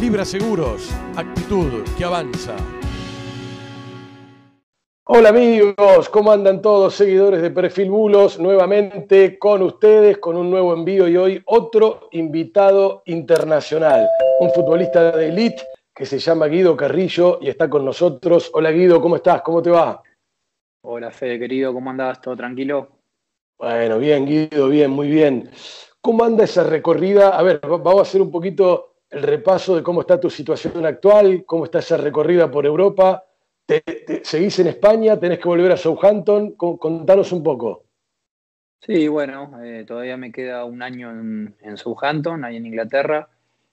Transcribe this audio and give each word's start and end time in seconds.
Libra 0.00 0.24
Seguros, 0.24 0.90
actitud 1.14 1.84
que 1.98 2.04
avanza. 2.04 2.56
Hola 5.04 5.28
amigos, 5.28 6.08
¿cómo 6.08 6.32
andan 6.32 6.62
todos 6.62 6.94
seguidores 6.94 7.42
de 7.42 7.50
Perfil 7.50 7.90
Bulos? 7.90 8.40
Nuevamente 8.40 9.38
con 9.38 9.60
ustedes, 9.60 10.16
con 10.16 10.38
un 10.38 10.48
nuevo 10.48 10.72
envío 10.72 11.06
y 11.06 11.18
hoy 11.18 11.42
otro 11.44 12.08
invitado 12.12 13.02
internacional, 13.04 14.08
un 14.40 14.50
futbolista 14.52 15.14
de 15.14 15.28
elite 15.28 15.62
que 15.94 16.06
se 16.06 16.18
llama 16.18 16.46
Guido 16.46 16.74
Carrillo 16.74 17.38
y 17.42 17.50
está 17.50 17.68
con 17.68 17.84
nosotros. 17.84 18.50
Hola 18.54 18.70
Guido, 18.70 19.02
¿cómo 19.02 19.16
estás? 19.16 19.42
¿Cómo 19.42 19.60
te 19.60 19.68
va? 19.68 20.02
Hola 20.82 21.10
Fede, 21.10 21.38
querido, 21.38 21.74
¿cómo 21.74 21.90
andás? 21.90 22.22
¿Todo 22.22 22.34
tranquilo? 22.36 22.88
Bueno, 23.58 23.98
bien 23.98 24.24
Guido, 24.24 24.70
bien, 24.70 24.92
muy 24.92 25.10
bien. 25.10 25.50
¿Cómo 26.00 26.24
anda 26.24 26.44
esa 26.44 26.64
recorrida? 26.64 27.36
A 27.36 27.42
ver, 27.42 27.60
vamos 27.60 27.98
a 27.98 28.02
hacer 28.02 28.22
un 28.22 28.30
poquito 28.30 28.89
el 29.10 29.22
repaso 29.22 29.74
de 29.76 29.82
cómo 29.82 30.02
está 30.02 30.20
tu 30.20 30.30
situación 30.30 30.86
actual, 30.86 31.44
cómo 31.44 31.64
está 31.64 31.80
esa 31.80 31.96
recorrida 31.96 32.50
por 32.50 32.64
Europa. 32.64 33.24
¿Te, 33.66 33.82
seguís 34.24 34.58
en 34.60 34.68
España? 34.68 35.18
¿Tenés 35.18 35.38
que 35.38 35.48
volver 35.48 35.72
a 35.72 35.76
Southampton? 35.76 36.52
Contanos 36.52 37.32
un 37.32 37.42
poco. 37.42 37.84
Sí, 38.80 39.08
bueno, 39.08 39.60
eh, 39.62 39.84
todavía 39.86 40.16
me 40.16 40.32
queda 40.32 40.64
un 40.64 40.82
año 40.82 41.10
en, 41.10 41.76
Southampton, 41.76 42.44
ahí 42.44 42.56
en 42.56 42.66
Inglaterra. 42.66 43.28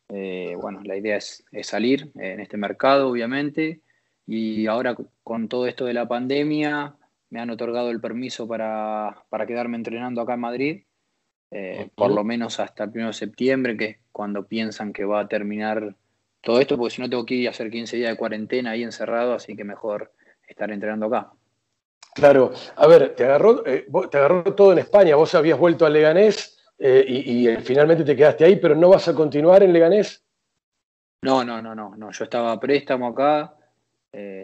Eh, 0.10 0.56
bueno, 0.60 0.82
la 0.84 0.98
idea 0.98 1.18
es, 1.18 1.46
salir 1.62 2.12
en 2.16 2.40
este 2.40 2.58
mercado, 2.58 3.10
obviamente. 3.10 3.82
Y 4.26 4.68
ahora 4.68 4.96
con 5.24 5.48
todo 5.48 5.68
esto 5.68 5.86
de 5.86 5.94
la 5.94 6.08
pandemia, 6.08 6.96
me 7.30 7.40
han 7.40 7.50
otorgado 7.50 7.92
el 7.92 8.02
permiso 8.02 8.48
para 8.48 9.46
quedarme 9.48 9.78
entrenando 9.78 10.22
acá 10.22 10.34
en 10.34 10.40
Madrid. 10.40 10.87
Eh, 11.50 11.90
por 11.96 12.12
lo 12.12 12.24
menos 12.24 12.60
hasta 12.60 12.84
el 12.84 12.92
1 12.94 13.08
de 13.08 13.14
septiembre, 13.14 13.78
que 13.78 13.86
es 13.86 13.98
cuando 14.12 14.46
piensan 14.46 14.92
que 14.92 15.06
va 15.06 15.22
a 15.22 15.28
terminar 15.28 15.96
todo 16.42 16.60
esto, 16.60 16.78
porque 16.78 16.96
si 16.96 17.02
no 17.02 17.10
tengo 17.10 17.26
que 17.26 17.36
ir 17.36 17.48
a 17.48 17.52
hacer 17.52 17.70
15 17.70 17.98
días 17.98 18.12
de 18.12 18.18
cuarentena 18.18 18.72
ahí 18.72 18.84
encerrado, 18.84 19.34
así 19.34 19.56
que 19.56 19.64
mejor 19.64 20.12
estar 20.48 20.70
entrenando 20.72 21.06
acá. 21.06 21.32
Claro, 22.14 22.52
a 22.76 22.88
ver, 22.88 23.16
te 23.16 23.24
agarró, 23.26 23.66
eh, 23.66 23.86
te 24.10 24.18
agarró 24.18 24.44
todo 24.56 24.74
en 24.74 24.80
España, 24.80 25.16
vos 25.16 25.34
habías 25.36 25.60
vuelto 25.60 25.86
a 25.86 25.90
Leganés 25.90 26.58
eh, 26.80 27.06
y, 27.08 27.48
finalmente 27.58 28.04
te 28.04 28.16
quedaste 28.16 28.44
ahí, 28.44 28.58
pero 28.58 28.76
no 28.76 28.90
vas 28.90 29.08
a 29.08 29.16
continuar 29.16 29.64
en 29.64 29.72
Leganés. 29.72 30.24
No, 31.22 31.44
no, 31.44 31.62
no, 31.62 31.74
no, 31.74 31.96
no. 31.96 32.12
yo 32.12 32.24
estaba 32.24 32.52
a 32.52 32.60
préstamo 32.60 33.08
acá, 33.08 33.54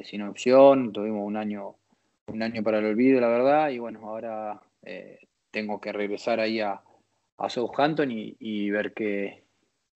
sin 0.03 0.21
opción, 0.21 0.93
tuvimos 0.93 1.25
un 1.25 1.35
año, 1.35 1.75
un 2.27 2.43
año 2.43 2.61
para 2.63 2.77
el 2.77 2.85
olvido, 2.85 3.19
la 3.19 3.27
verdad, 3.27 3.69
y 3.69 3.79
bueno, 3.79 4.07
ahora 4.07 4.61
tengo 5.51 5.81
que 5.81 5.91
regresar 5.91 6.39
ahí 6.39 6.59
a, 6.59 6.81
a 7.37 7.49
Southampton 7.49 8.09
y, 8.11 8.69
ver 8.69 8.93
qué, 8.93 9.43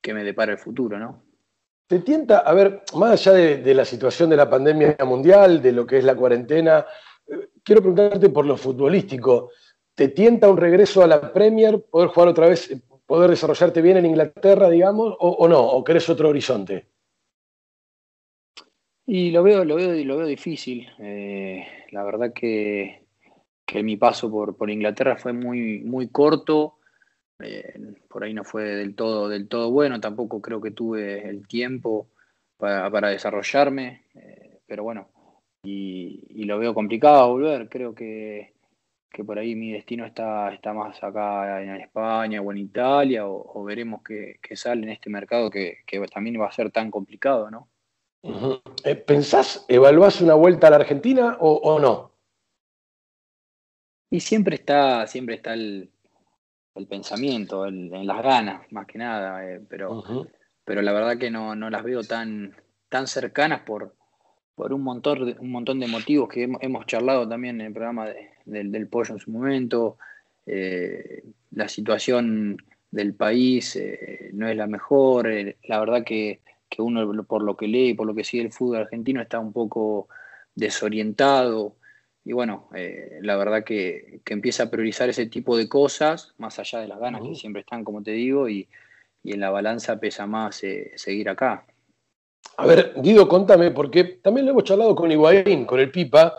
me 0.08 0.24
depara 0.24 0.54
el 0.54 0.58
futuro, 0.58 0.98
¿no? 0.98 1.24
¿Te 1.88 2.00
tienta, 2.00 2.40
a 2.40 2.54
ver, 2.54 2.84
más 2.96 3.28
allá 3.28 3.58
de, 3.58 3.74
la 3.74 3.86
situación 3.86 4.30
de 4.30 4.36
la 4.36 4.50
pandemia 4.50 4.98
mundial, 5.06 5.62
de 5.62 5.72
lo 5.72 5.86
que 5.86 6.00
es 6.00 6.04
la 6.04 6.16
cuarentena, 6.16 6.86
eh, 7.28 7.50
quiero 7.64 7.82
preguntarte 7.82 8.30
por 8.30 8.46
lo 8.46 8.58
futbolístico, 8.58 9.52
¿te 9.96 10.10
tienta 10.10 10.50
un 10.50 10.58
regreso 10.58 11.04
a 11.04 11.08
la 11.08 11.32
Premier, 11.32 11.82
poder 11.82 12.10
jugar 12.10 12.30
otra 12.30 12.48
vez, 12.48 12.76
poder 13.06 13.30
desarrollarte 13.30 13.82
bien 13.82 13.98
en 13.98 14.06
Inglaterra, 14.06 14.70
digamos, 14.70 15.16
o, 15.20 15.48
no? 15.48 15.62
¿O 15.62 15.84
querés 15.84 16.10
otro 16.10 16.30
horizonte? 16.30 16.88
Y 19.06 19.32
lo 19.32 19.42
veo, 19.42 19.64
lo 19.64 19.76
veo, 19.76 19.94
lo 20.04 20.18
veo 20.18 20.28
difícil. 20.28 20.90
Eh, 21.00 21.66
la 21.92 22.04
verdad 22.04 22.34
que, 22.34 23.06
que 23.66 23.82
mi 23.82 23.96
paso 23.96 24.30
por, 24.30 24.58
por 24.58 24.70
Inglaterra 24.70 25.16
fue 25.16 25.32
muy, 25.32 25.80
muy 25.80 26.10
corto 26.10 26.77
eh, 27.40 27.96
por 28.08 28.24
ahí 28.24 28.34
no 28.34 28.44
fue 28.44 28.64
del 28.64 28.96
todo, 28.96 29.30
del 29.30 29.48
todo 29.48 29.70
bueno, 29.70 30.00
tampoco 30.00 30.42
creo 30.42 30.60
que 30.60 30.72
tuve 30.72 31.28
el 31.30 31.48
tiempo 31.48 32.08
para, 32.58 33.10
desarrollarme, 33.10 34.06
eh, 34.16 34.60
pero 34.66 34.84
bueno, 34.84 35.08
y, 35.64 36.46
lo 36.46 36.58
veo 36.58 36.74
complicado 36.74 37.30
volver, 37.30 37.70
creo 37.70 37.94
que, 37.94 38.54
por 39.26 39.38
ahí 39.38 39.56
mi 39.56 39.72
destino 39.72 40.06
está, 40.06 40.54
está 40.54 40.74
más 40.74 41.04
acá 41.04 41.62
en 41.62 41.76
España 41.76 42.42
o 42.42 42.52
en 42.52 42.58
Italia, 42.58 43.28
o, 43.28 43.64
veremos 43.64 44.02
qué, 44.04 44.40
sale 44.56 44.84
en 44.84 44.90
este 44.90 45.10
mercado 45.10 45.50
que, 45.52 45.80
también 46.12 46.40
va 46.42 46.48
a 46.48 46.52
ser 46.52 46.72
tan 46.72 46.90
complicado, 46.90 47.52
¿no? 47.52 47.70
Eh, 48.84 48.96
¿Pensás, 48.96 49.66
evaluás 49.68 50.22
una 50.22 50.34
vuelta 50.34 50.68
a 50.68 50.70
la 50.72 50.76
Argentina 50.78 51.38
o, 51.40 51.80
no? 51.80 52.12
Y 54.10 54.22
siempre 54.22 54.56
está, 54.56 55.06
siempre 55.06 55.36
está 55.36 55.54
el, 55.54 55.92
el 56.78 56.88
pensamiento, 56.88 57.66
en 57.66 58.06
las 58.06 58.24
ganas, 58.24 58.72
más 58.72 58.86
que 58.86 58.98
nada, 58.98 59.46
eh, 59.46 59.62
pero, 59.68 60.04
pero 60.64 60.82
la 60.82 60.94
verdad 60.94 61.18
que 61.18 61.32
no, 61.32 61.56
las 61.56 61.84
veo 61.84 62.04
tan, 62.04 62.56
tan 62.90 63.08
cercanas 63.08 63.62
por, 63.62 63.96
por 64.56 64.74
un, 64.74 64.82
montón 64.82 65.26
de, 65.26 65.36
un 65.40 65.52
montón 65.52 65.80
de 65.80 65.88
motivos 65.88 66.30
que 66.30 66.44
hemos, 66.44 66.86
charlado 66.86 67.28
también 67.28 67.62
en 67.62 67.68
el 67.68 67.74
programa 67.74 68.08
del, 68.46 68.88
pollo 68.88 69.16
en 69.16 69.20
su 69.20 69.32
momento. 69.32 69.98
Eh, 70.46 71.24
la 71.52 71.68
situación 71.68 72.58
del 72.92 73.14
país 73.14 73.76
eh, 73.76 74.30
no 74.34 74.48
es 74.48 74.56
la 74.56 74.68
mejor, 74.68 75.28
la 75.64 75.80
verdad 75.80 76.04
que, 76.04 76.42
que, 76.70 76.82
uno 76.82 77.24
por 77.24 77.44
lo 77.44 77.58
que 77.58 77.68
lee, 77.68 77.94
por 77.94 78.08
lo 78.08 78.16
que 78.16 78.24
sigue 78.24 78.44
el 78.44 78.54
fútbol 78.54 78.78
argentino 78.78 79.22
está 79.22 79.40
un 79.40 79.52
poco 79.52 80.08
desorientado 80.56 81.76
y 82.28 82.34
bueno, 82.34 82.68
eh, 82.76 83.20
la 83.22 83.38
verdad 83.38 83.64
que, 83.64 84.20
empieza 84.26 84.64
a 84.64 84.70
priorizar 84.70 85.08
ese 85.08 85.28
tipo 85.28 85.56
de 85.56 85.70
cosas, 85.70 86.34
más 86.38 86.60
allá 86.60 86.82
de 86.82 86.90
las 86.90 87.00
ganas 87.00 87.22
que 87.22 87.36
siempre 87.36 87.62
están, 87.62 87.86
como 87.86 88.04
te 88.04 88.12
digo, 88.12 88.50
y, 88.50 88.68
en 89.24 89.40
la 89.40 89.50
balanza 89.50 89.98
pesa 89.98 90.28
más 90.28 90.62
eh, 90.64 90.92
seguir 90.96 91.30
acá. 91.30 91.66
A 92.58 92.66
ver, 92.66 92.94
Guido, 92.98 93.30
contame, 93.30 93.72
porque 93.72 94.04
también 94.22 94.46
lo 94.46 94.52
hemos 94.52 94.66
charlado 94.66 94.94
con 94.94 95.10
Higuaín, 95.10 95.64
con 95.64 95.80
el 95.80 95.90
Pipa, 95.90 96.36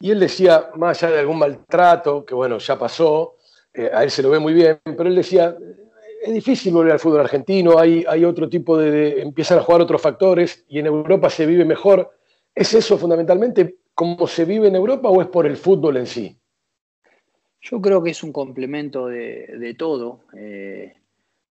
y 0.00 0.10
él 0.10 0.18
decía, 0.18 0.70
más 0.74 1.00
allá 1.04 1.14
de 1.14 1.20
algún 1.20 1.38
maltrato, 1.38 2.24
que 2.24 2.34
bueno, 2.34 2.58
ya 2.58 2.76
pasó, 2.76 3.36
eh, 3.72 3.90
a 3.94 4.02
él 4.02 4.10
se 4.10 4.24
lo 4.24 4.30
ve 4.30 4.40
muy 4.40 4.54
bien, 4.54 4.80
pero 4.84 5.04
él 5.04 5.14
decía, 5.14 5.56
es 6.20 6.34
difícil 6.34 6.72
volver 6.72 6.94
al 6.94 6.98
fútbol 6.98 7.20
argentino, 7.20 7.78
hay, 7.78 8.04
hay 8.08 8.24
otro 8.24 8.48
tipo 8.48 8.76
de, 8.76 8.90
de, 8.90 9.22
empiezan 9.22 9.58
a 9.60 9.62
jugar 9.62 9.82
otros 9.82 10.02
factores, 10.02 10.64
y 10.68 10.80
en 10.80 10.86
Europa 10.86 11.30
se 11.30 11.46
vive 11.46 11.64
mejor. 11.64 12.10
¿Es 12.56 12.74
eso 12.74 12.98
fundamentalmente? 12.98 13.77
¿Cómo 13.98 14.28
se 14.28 14.44
vive 14.44 14.68
en 14.68 14.76
Europa 14.76 15.08
o 15.08 15.20
es 15.20 15.26
por 15.26 15.44
el 15.44 15.56
fútbol 15.56 15.96
en 15.96 16.06
sí? 16.06 16.38
Yo 17.60 17.80
creo 17.80 18.00
que 18.00 18.10
es 18.10 18.22
un 18.22 18.32
complemento 18.32 19.08
de, 19.08 19.74
todo. 19.76 20.20
Eh, 20.36 20.94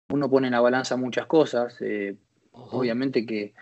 uno 0.09 0.29
pone 0.29 0.47
en 0.47 0.51
la 0.51 0.59
balanza 0.59 0.97
muchas 0.97 1.25
cosas. 1.25 1.77
Eh, 1.79 2.17
obviamente 2.51 3.25
que, 3.25 3.53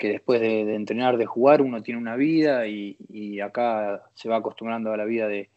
después 0.00 0.40
de, 0.40 0.74
entrenar, 0.74 1.16
de 1.16 1.26
jugar, 1.26 1.62
uno 1.62 1.80
tiene 1.84 2.00
una 2.00 2.16
vida 2.16 2.66
y, 2.66 3.38
acá 3.38 4.02
se 4.14 4.28
va 4.28 4.38
acostumbrando 4.38 4.92
a 4.92 4.96
la 4.96 5.04
vida 5.04 5.28
de, 5.28 5.50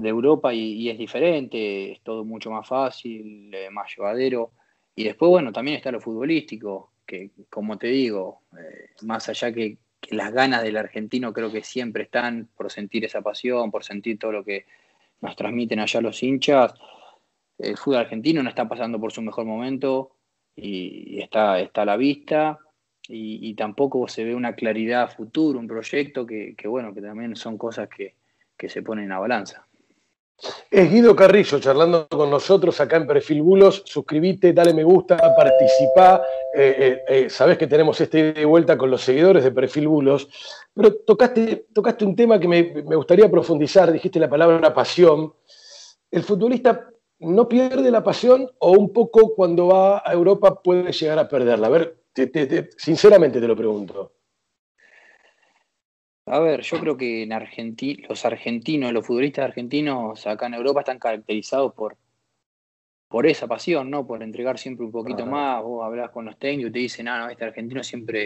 Europa 0.00 0.54
y, 0.54 0.88
es 0.88 0.98
diferente, 0.98 1.90
es 1.90 2.00
todo 2.02 2.24
mucho 2.24 2.52
más 2.52 2.68
fácil, 2.68 3.52
eh, 3.52 3.70
más 3.70 3.90
llevadero. 3.96 4.52
Y 4.94 5.02
después, 5.02 5.30
bueno, 5.30 5.50
también 5.50 5.78
está 5.78 5.90
lo 5.90 6.00
futbolístico, 6.00 6.92
que 7.04 7.32
como 7.50 7.76
te 7.76 7.88
digo, 7.88 8.42
más 9.02 9.28
allá 9.28 9.52
que, 9.52 9.78
que 10.00 10.14
las 10.14 10.32
ganas 10.32 10.62
del 10.62 10.76
argentino 10.76 11.32
creo 11.32 11.50
que 11.50 11.62
siempre 11.62 12.04
están 12.04 12.48
por 12.56 12.70
sentir 12.70 13.04
esa 13.04 13.22
pasión, 13.22 13.70
por 13.70 13.84
sentir 13.84 14.18
todo 14.18 14.32
lo 14.32 14.44
que 14.44 14.66
nos 15.20 15.36
transmiten 15.36 15.80
allá 15.80 16.00
los 16.00 16.22
hinchas. 16.22 16.74
El 17.58 17.76
fútbol 17.76 18.00
argentino 18.00 18.42
no 18.42 18.48
está 18.48 18.68
pasando 18.68 19.00
por 19.00 19.12
su 19.12 19.22
mejor 19.22 19.44
momento 19.44 20.12
y 20.54 21.20
está, 21.20 21.60
está 21.60 21.82
a 21.82 21.86
la 21.86 21.96
vista 21.96 22.58
y, 23.08 23.54
tampoco 23.54 24.06
se 24.08 24.24
ve 24.24 24.34
una 24.34 24.54
claridad 24.54 25.10
futuro, 25.10 25.58
un 25.58 25.66
proyecto 25.66 26.26
que, 26.26 26.54
bueno, 26.66 26.92
que 26.94 27.00
también 27.00 27.36
son 27.36 27.56
cosas 27.56 27.88
que, 27.88 28.14
que 28.56 28.68
se 28.68 28.82
ponen 28.82 29.12
a 29.12 29.18
balanza. 29.18 29.67
Es 30.70 30.90
Guido 30.90 31.16
Carrillo 31.16 31.58
charlando 31.58 32.06
con 32.08 32.30
nosotros 32.30 32.80
acá 32.80 32.96
en 32.96 33.06
Perfil 33.06 33.42
Bulos. 33.42 33.82
Suscribite, 33.84 34.52
dale 34.52 34.72
me 34.72 34.84
gusta, 34.84 35.16
participá. 35.34 36.22
Eh, 36.54 36.76
eh, 36.78 37.04
eh, 37.08 37.30
sabés 37.30 37.58
que 37.58 37.66
tenemos 37.66 38.00
este 38.00 38.32
de 38.32 38.44
vuelta 38.44 38.78
con 38.78 38.90
los 38.90 39.02
seguidores 39.02 39.42
de 39.42 39.50
Perfil 39.50 39.88
Bulos. 39.88 40.28
Pero 40.72 40.94
tocaste, 40.94 41.66
tocaste 41.72 42.04
un 42.04 42.14
tema 42.14 42.38
que 42.38 42.46
me, 42.46 42.62
gustaría 42.94 43.28
profundizar. 43.28 43.90
Dijiste 43.90 44.20
la 44.20 44.30
palabra 44.30 44.72
pasión. 44.72 45.34
¿El 46.10 46.22
futbolista 46.22 46.88
no 47.20 47.48
pierde 47.48 47.90
la 47.90 48.04
pasión 48.04 48.48
o 48.58 48.72
un 48.72 48.92
poco 48.92 49.34
cuando 49.34 49.66
va 49.66 50.02
a 50.04 50.12
Europa 50.12 50.62
puede 50.62 50.92
llegar 50.92 51.18
a 51.18 51.28
perderla? 51.28 51.66
A 51.66 51.70
ver, 51.70 51.96
sinceramente 52.76 53.40
te 53.40 53.48
lo 53.48 53.56
pregunto. 53.56 54.12
A 56.30 56.40
ver, 56.40 56.62
yo 56.62 56.78
creo 56.78 56.96
que 56.96 57.22
en 57.22 57.32
Argentina, 57.32 58.06
los 58.08 58.24
argentinos, 58.24 58.92
los 58.92 59.06
futbolistas 59.06 59.46
argentinos 59.46 60.26
acá 60.26 60.46
en 60.46 60.54
Europa 60.54 60.80
están 60.80 60.98
caracterizados 60.98 61.72
por, 61.74 61.96
por 63.08 63.26
esa 63.26 63.46
pasión, 63.46 63.90
¿no? 63.90 64.06
Por 64.06 64.22
entregar 64.22 64.58
siempre 64.58 64.84
un 64.84 64.92
poquito 64.92 65.24
más. 65.24 65.62
Vos 65.62 65.84
hablas 65.84 66.10
con 66.10 66.26
los 66.26 66.38
técnicos 66.38 66.70
y 66.70 66.72
te 66.72 66.78
dicen, 66.80 67.08
ah, 67.08 67.18
no, 67.20 67.30
este 67.30 67.44
argentino 67.44 67.82
siempre 67.82 68.24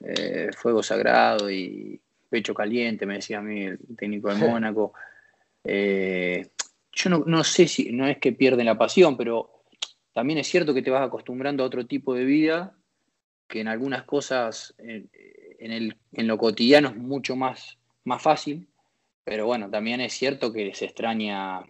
eh, 0.00 0.50
fuego 0.56 0.82
sagrado 0.82 1.50
y 1.50 2.00
pecho 2.28 2.52
caliente, 2.52 3.06
me 3.06 3.14
decía 3.14 3.38
a 3.38 3.42
mí 3.42 3.62
el 3.62 3.78
técnico 3.96 4.28
de 4.28 4.34
Mónaco. 4.46 4.92
Eh, 5.64 6.48
yo 6.92 7.10
no, 7.10 7.24
no, 7.26 7.44
sé 7.44 7.66
si, 7.66 7.92
no 7.92 8.06
es 8.06 8.18
que 8.18 8.32
pierden 8.32 8.66
la 8.66 8.76
pasión, 8.76 9.16
pero 9.16 9.62
también 10.12 10.38
es 10.38 10.48
cierto 10.48 10.74
que 10.74 10.82
te 10.82 10.90
vas 10.90 11.06
acostumbrando 11.06 11.62
a 11.62 11.66
otro 11.66 11.86
tipo 11.86 12.14
de 12.14 12.24
vida 12.24 12.74
que 13.48 13.60
en 13.60 13.68
algunas 13.68 14.02
cosas, 14.02 14.74
en, 15.58 15.72
el, 15.72 15.96
en 16.12 16.26
lo 16.26 16.38
cotidiano 16.38 16.88
es 16.88 16.96
mucho 16.96 17.36
más, 17.36 17.78
más 18.04 18.22
fácil, 18.22 18.68
pero 19.24 19.46
bueno, 19.46 19.70
también 19.70 20.00
es 20.00 20.14
cierto 20.14 20.52
que 20.52 20.72
se 20.74 20.86
extraña, 20.86 21.60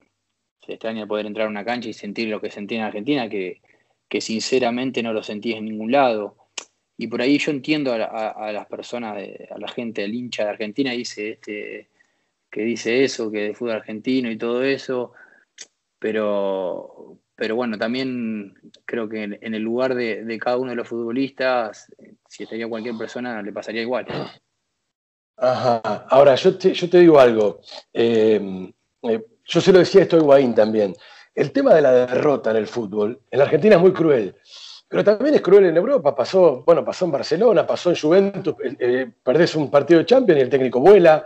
se 0.65 0.75
extraña 0.75 1.07
poder 1.07 1.27
entrar 1.27 1.47
a 1.47 1.51
una 1.51 1.65
cancha 1.65 1.89
y 1.89 1.93
sentir 1.93 2.29
lo 2.29 2.41
que 2.41 2.51
sentí 2.51 2.77
en 2.77 2.83
Argentina, 2.83 3.29
que, 3.29 3.61
que 4.09 4.21
sinceramente 4.21 5.03
no 5.03 5.13
lo 5.13 5.23
sentí 5.23 5.53
en 5.53 5.65
ningún 5.65 5.93
lado. 5.93 6.37
Y 6.97 7.07
por 7.07 7.23
ahí 7.23 7.39
yo 7.39 7.51
entiendo 7.51 7.93
a, 7.93 8.53
las 8.53 8.67
personas, 8.67 9.17
a 9.51 9.59
la 9.59 9.69
gente, 9.69 10.05
el 10.05 10.15
hincha 10.15 10.45
de 10.45 10.51
Argentina, 10.51 10.93
dice 10.93 11.31
este, 11.31 11.89
que 12.51 12.63
dice 12.63 13.05
eso, 13.05 13.31
que 13.31 13.43
de 13.43 13.55
fútbol 13.55 13.77
argentino 13.77 14.31
y 14.31 14.39
todo 14.39 14.65
eso, 14.65 15.13
pero, 15.99 17.19
pero 17.39 17.55
bueno, 17.55 17.79
también 17.79 18.53
creo 18.85 19.09
que 19.09 19.23
en, 19.23 19.55
el 19.55 19.63
lugar 19.63 19.95
de, 19.95 20.39
cada 20.41 20.57
uno 20.57 20.71
de 20.71 20.77
los 20.77 20.89
futbolistas, 20.89 21.87
si 22.29 22.43
estaría 22.43 22.69
cualquier 22.69 22.97
persona, 22.97 23.41
le 23.43 23.53
pasaría 23.53 23.83
igual. 23.83 24.07
Ajá. 25.37 25.81
Ahora, 26.11 26.35
yo 26.35 26.59
te, 26.59 26.75
yo 26.75 26.91
te 26.91 26.99
digo 26.99 27.21
algo. 27.21 27.61
Eh, 27.93 28.73
eh, 29.03 29.25
yo 29.45 29.61
se 29.61 29.73
lo 29.73 29.79
decía 29.79 30.03
esto 30.03 30.17
a 30.17 30.19
Higuaín 30.19 30.53
también. 30.53 30.97
El 31.33 31.53
tema 31.53 31.73
de 31.75 31.83
la 31.83 31.93
derrota 31.93 32.51
en 32.51 32.57
el 32.57 32.67
fútbol, 32.67 33.21
en 33.31 33.39
la 33.39 33.45
Argentina 33.45 33.77
es 33.77 33.83
muy 33.83 33.93
cruel. 33.93 34.35
Pero 34.89 35.05
también 35.05 35.37
es 35.37 35.41
cruel 35.41 35.67
en 35.67 35.77
Europa. 35.77 36.17
Pasó, 36.17 36.65
bueno, 36.67 36.85
pasó 36.85 37.05
en 37.05 37.13
Barcelona, 37.13 37.65
pasó 37.65 37.91
en 37.91 37.97
Juventus, 37.97 38.57
eh, 38.81 39.13
perdés 39.23 39.55
un 39.55 39.71
partido 39.71 40.01
de 40.01 40.07
Champions 40.07 40.41
y 40.41 40.43
el 40.43 40.51
técnico 40.51 40.81
vuela. 40.81 41.25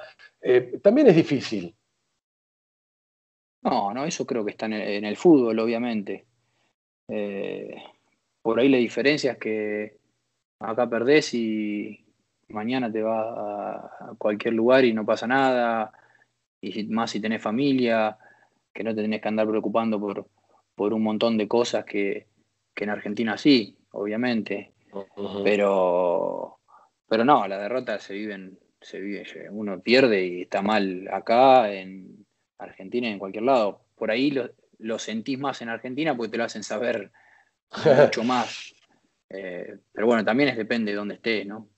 también 0.83 1.07
es 1.07 1.17
difícil. 1.17 1.75
No, 3.63 3.95
no, 3.95 4.05
eso 4.05 4.27
creo 4.27 4.45
que 4.45 4.51
está 4.53 4.67
en 4.67 5.05
el, 5.05 5.17
fútbol, 5.17 5.59
obviamente. 5.59 6.27
por 8.43 8.61
ahí 8.61 8.69
la 8.69 8.79
diferencia 8.79 9.33
es 9.33 9.39
que 9.39 9.99
acá 10.59 10.89
perdés 10.89 11.35
y, 11.35 12.05
mañana 12.49 12.93
te 12.93 13.03
vas 13.03 13.27
a 13.27 14.15
cualquier 14.19 14.55
lugar 14.55 14.85
y 14.85 14.93
no 14.93 15.05
pasa 15.05 15.27
nada, 15.27 15.93
y 16.61 16.85
más 16.85 17.11
si 17.11 17.21
tenés 17.21 17.43
familia, 17.43 18.19
que 18.73 18.85
no 18.85 18.95
te 18.95 19.03
tenés 19.03 19.21
que 19.21 19.29
andar 19.29 19.49
preocupando 19.49 19.99
por, 19.99 20.27
por 20.75 20.93
un 20.95 21.03
montón 21.03 21.37
de 21.37 21.49
cosas 21.49 21.85
que, 21.85 22.27
en 22.77 22.91
Argentina 22.91 23.39
sí, 23.39 23.77
obviamente. 23.93 24.73
Pero 25.45 26.59
pero 27.09 27.25
no, 27.27 27.47
la 27.47 27.59
derrota 27.59 27.99
se 27.99 28.15
vive, 28.15 28.53
se 28.81 28.99
vive, 28.99 29.25
uno 29.51 29.81
pierde 29.81 30.25
y 30.25 30.43
está 30.43 30.63
mal 30.63 31.07
acá, 31.13 31.71
en 31.71 32.22
Argentina 32.59 33.09
y 33.09 33.13
en 33.13 33.19
cualquier 33.19 33.45
lado. 33.45 33.81
Por 33.97 34.11
ahí 34.11 34.31
lo, 34.31 34.51
lo 34.79 34.99
sentís 34.99 35.39
más 35.39 35.63
en 35.63 35.69
Argentina 35.69 36.17
porque 36.17 36.33
te 36.33 36.39
lo 36.39 36.45
hacen 36.45 36.63
saber 36.63 37.11
mucho 38.03 38.25
más. 38.25 38.75
Eh, 39.31 39.79
pero 39.93 40.07
bueno, 40.07 40.25
también 40.25 40.51
es, 40.51 40.57
depende 40.57 40.93
de 40.93 40.97
dónde 40.97 41.15
estés, 41.15 41.47
¿no? 41.47 41.69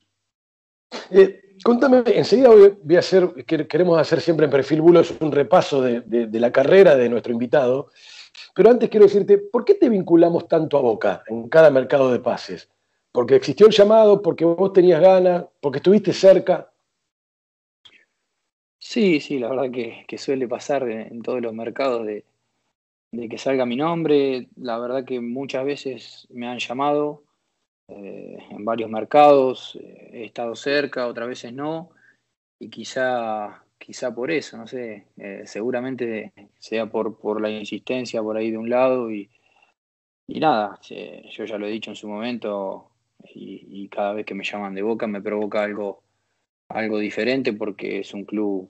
Eh, 1.11 1.57
contame, 1.63 2.03
enseguida 2.07 2.51
voy 2.51 2.97
a 2.97 2.99
hacer, 2.99 3.45
queremos 3.45 3.99
hacer 3.99 4.21
siempre 4.21 4.47
en 4.47 4.51
Perfil 4.51 4.81
Bulos 4.81 5.15
un 5.21 5.33
repaso 5.33 5.83
de, 5.83 6.29
la 6.33 6.53
carrera 6.53 6.97
de 6.97 7.09
nuestro 7.09 7.33
invitado, 7.33 7.91
pero 8.55 8.71
antes 8.71 8.89
quiero 8.89 9.07
decirte, 9.07 9.39
¿por 9.39 9.65
qué 9.65 9.75
te 9.75 9.89
vinculamos 9.89 10.49
tanto 10.49 10.79
a 10.79 10.83
Boca 10.83 11.23
en 11.27 11.49
cada 11.49 11.71
mercado 11.71 12.13
de 12.13 12.21
pases? 12.21 12.69
¿Porque 13.13 13.37
existió 13.37 13.67
el 13.67 13.73
llamado? 13.73 14.23
¿Porque 14.23 14.45
vos 14.45 14.73
tenías 14.73 15.01
ganas? 15.01 15.45
¿Porque 15.61 15.79
estuviste 15.79 16.13
cerca? 16.13 16.73
Sí, 18.87 19.19
sí, 19.21 19.39
la 19.39 19.49
verdad 19.49 19.71
que, 20.07 20.19
suele 20.19 20.47
pasar 20.47 20.89
en 20.89 21.23
todos 21.23 21.41
los 21.41 21.55
mercados 21.55 22.07
de, 22.07 22.25
que 23.31 23.39
salga 23.39 23.67
mi 23.67 23.77
nombre. 23.77 24.49
La 24.57 24.79
verdad 24.79 25.05
que 25.07 25.21
muchas 25.21 25.65
veces 25.65 26.29
me 26.31 26.47
han 26.47 26.59
llamado 26.59 27.25
eh, 27.89 28.39
en 28.51 28.65
varios 28.65 28.91
mercados, 28.91 29.77
eh, 29.83 30.11
he 30.13 30.25
estado 30.27 30.55
cerca, 30.57 31.07
otras 31.09 31.29
veces 31.29 31.53
no, 31.55 31.91
y 32.61 32.71
quizá, 32.71 33.65
quizá 33.79 34.15
por 34.15 34.31
eso, 34.31 34.59
no 34.59 34.67
sé, 34.69 35.09
eh, 35.19 35.45
seguramente 35.47 36.33
sea 36.59 36.87
por, 36.87 37.19
por 37.19 37.41
la 37.41 37.51
insistencia 37.51 38.23
por 38.23 38.37
ahí 38.37 38.51
de 38.51 38.59
un 38.59 38.71
lado 38.71 39.11
y, 39.11 39.31
y 40.29 40.41
nada, 40.41 40.81
yo 40.83 41.45
ya 41.47 41.59
lo 41.59 41.67
he 41.67 41.71
dicho 41.71 41.91
en 41.91 41.97
su 41.97 42.09
momento 42.09 42.91
y, 43.35 43.89
cada 43.89 44.15
vez 44.15 44.27
que 44.27 44.35
me 44.35 44.45
llaman 44.45 44.75
de 44.75 44.83
Boca 44.83 45.07
me 45.07 45.23
provoca 45.23 45.65
algo, 45.65 46.04
algo 46.75 46.99
diferente 46.99 47.53
porque 47.53 48.01
es 48.01 48.13
un 48.13 48.25
club 48.25 48.69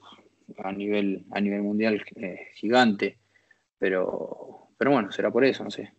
a 0.58 0.70
nivel, 0.72 1.24
a 1.30 1.40
nivel 1.40 1.62
mundial 1.62 2.04
gigante, 2.54 3.18
pero, 3.78 4.68
pero 4.76 4.92
bueno, 4.92 5.10
será 5.10 5.30
por 5.30 5.44
eso, 5.44 5.64
no 5.64 5.70
sé. 5.70 5.92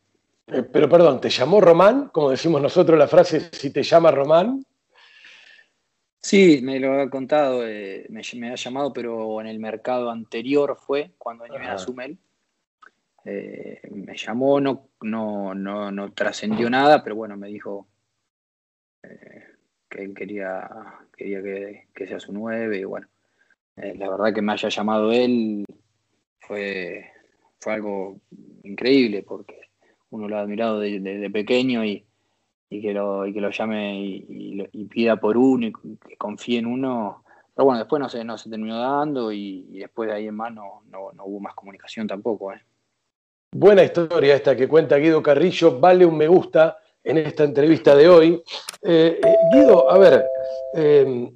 Eh, 0.47 0.63
pero 0.71 0.87
perdón, 0.87 1.19
¿te 1.19 1.29
llamó 1.29 1.59
Román? 1.59 2.09
Como 2.09 2.29
decimos 2.29 2.61
nosotros 2.61 2.97
la 2.97 3.07
frase, 3.07 3.49
si 3.51 3.71
te 3.71 3.81
llama 3.81 4.11
Román. 4.11 4.63
Sí, 6.19 6.59
me 6.63 6.79
lo 6.79 7.01
ha 7.01 7.09
contado, 7.09 7.67
eh, 7.67 8.05
me, 8.09 8.21
ha 8.51 8.55
llamado, 8.55 8.93
pero 8.93 9.41
en 9.41 9.47
el 9.47 9.59
mercado 9.59 10.09
anterior 10.09 10.77
fue, 10.79 11.11
cuando 11.17 11.43
venía 11.43 11.73
a 11.73 11.77
Sumel. 11.77 12.17
Eh, 13.23 13.81
me 13.91 14.15
llamó, 14.15 14.61
no, 14.61 14.89
no, 15.01 15.55
no, 15.55 15.91
no 15.91 16.11
trascendió 16.13 16.69
nada, 16.69 17.03
pero 17.03 17.15
bueno, 17.15 17.35
me 17.37 17.47
dijo 17.47 17.87
que 19.95 20.03
él 20.03 20.13
quería, 20.13 20.69
quería 21.15 21.41
que, 21.41 22.07
sea 22.07 22.19
su 22.19 22.33
nueve, 22.33 22.79
y 22.79 22.83
bueno, 22.83 23.07
la 23.75 24.09
verdad 24.09 24.33
que 24.33 24.41
me 24.41 24.53
haya 24.53 24.69
llamado 24.69 25.11
él 25.11 25.65
fue, 26.39 27.05
fue 27.59 27.73
algo 27.73 28.17
increíble, 28.63 29.23
porque 29.23 29.69
uno 30.09 30.27
lo 30.27 30.37
ha 30.37 30.41
admirado 30.41 30.79
desde 30.79 31.29
pequeño 31.29 31.83
y, 31.85 32.05
que 32.69 32.93
lo, 32.93 33.23
que 33.23 33.39
lo 33.39 33.51
llame 33.51 33.99
y, 33.99 34.85
pida 34.85 35.15
por 35.15 35.37
uno 35.37 35.67
y 35.67 35.71
que 35.71 36.17
confíe 36.17 36.59
en 36.59 36.65
uno. 36.65 37.23
Pero 37.53 37.65
bueno, 37.65 37.79
después 37.79 38.01
no 38.01 38.09
se, 38.09 38.23
no 38.25 38.37
se 38.37 38.49
terminó 38.49 38.77
dando 38.77 39.31
y, 39.31 39.79
después 39.79 40.09
de 40.09 40.15
ahí 40.15 40.27
en 40.27 40.35
más 40.35 40.53
no, 40.53 40.81
hubo 41.23 41.39
más 41.39 41.53
comunicación 41.53 42.05
tampoco. 42.05 42.51
¿eh? 42.51 42.61
Buena 43.53 43.83
historia 43.83 44.35
esta 44.35 44.57
que 44.57 44.67
cuenta 44.67 44.97
Guido 44.97 45.23
Carrillo, 45.23 45.79
vale 45.79 46.05
un 46.05 46.17
me 46.17 46.27
gusta 46.27 46.79
en 47.05 47.17
esta 47.19 47.45
entrevista 47.45 47.95
de 47.95 48.09
hoy. 48.09 48.43
Eh, 48.81 49.21
eh, 49.23 49.35
Guido, 49.53 49.89
a 49.89 49.97
ver, 49.97 50.27